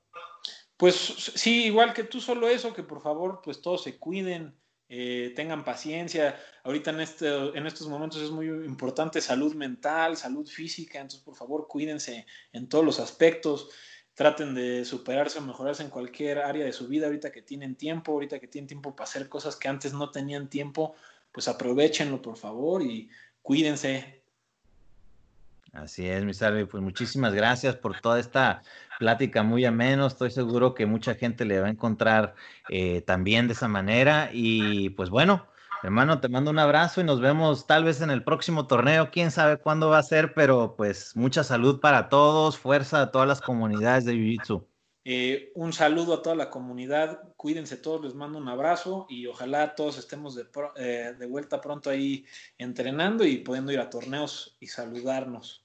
[0.78, 4.54] Pues sí, igual que tú, solo eso, que por favor, pues todos se cuiden,
[4.90, 6.40] eh, tengan paciencia.
[6.64, 11.36] Ahorita en, este, en estos momentos es muy importante salud mental, salud física, entonces por
[11.36, 13.70] favor cuídense en todos los aspectos
[14.16, 18.14] traten de superarse o mejorarse en cualquier área de su vida ahorita que tienen tiempo,
[18.14, 20.95] ahorita que tienen tiempo para hacer cosas que antes no tenían tiempo,
[21.34, 23.10] pues aprovechenlo por favor y
[23.41, 24.15] cuídense.
[25.76, 28.62] Así es, mi Salvi, pues muchísimas gracias por toda esta
[28.98, 30.08] plática muy ameno.
[30.08, 32.34] Estoy seguro que mucha gente le va a encontrar
[32.70, 34.30] eh, también de esa manera.
[34.32, 35.48] Y pues bueno,
[35.84, 39.12] Hermano, te mando un abrazo y nos vemos tal vez en el próximo torneo.
[39.12, 43.28] Quién sabe cuándo va a ser, pero pues mucha salud para todos, fuerza a todas
[43.28, 44.66] las comunidades de Jiu-Jitsu.
[45.04, 49.76] Eh, un saludo a toda la comunidad, cuídense todos, les mando un abrazo y ojalá
[49.76, 50.48] todos estemos de,
[50.78, 52.26] eh, de vuelta pronto ahí
[52.58, 55.65] entrenando y pudiendo ir a torneos y saludarnos.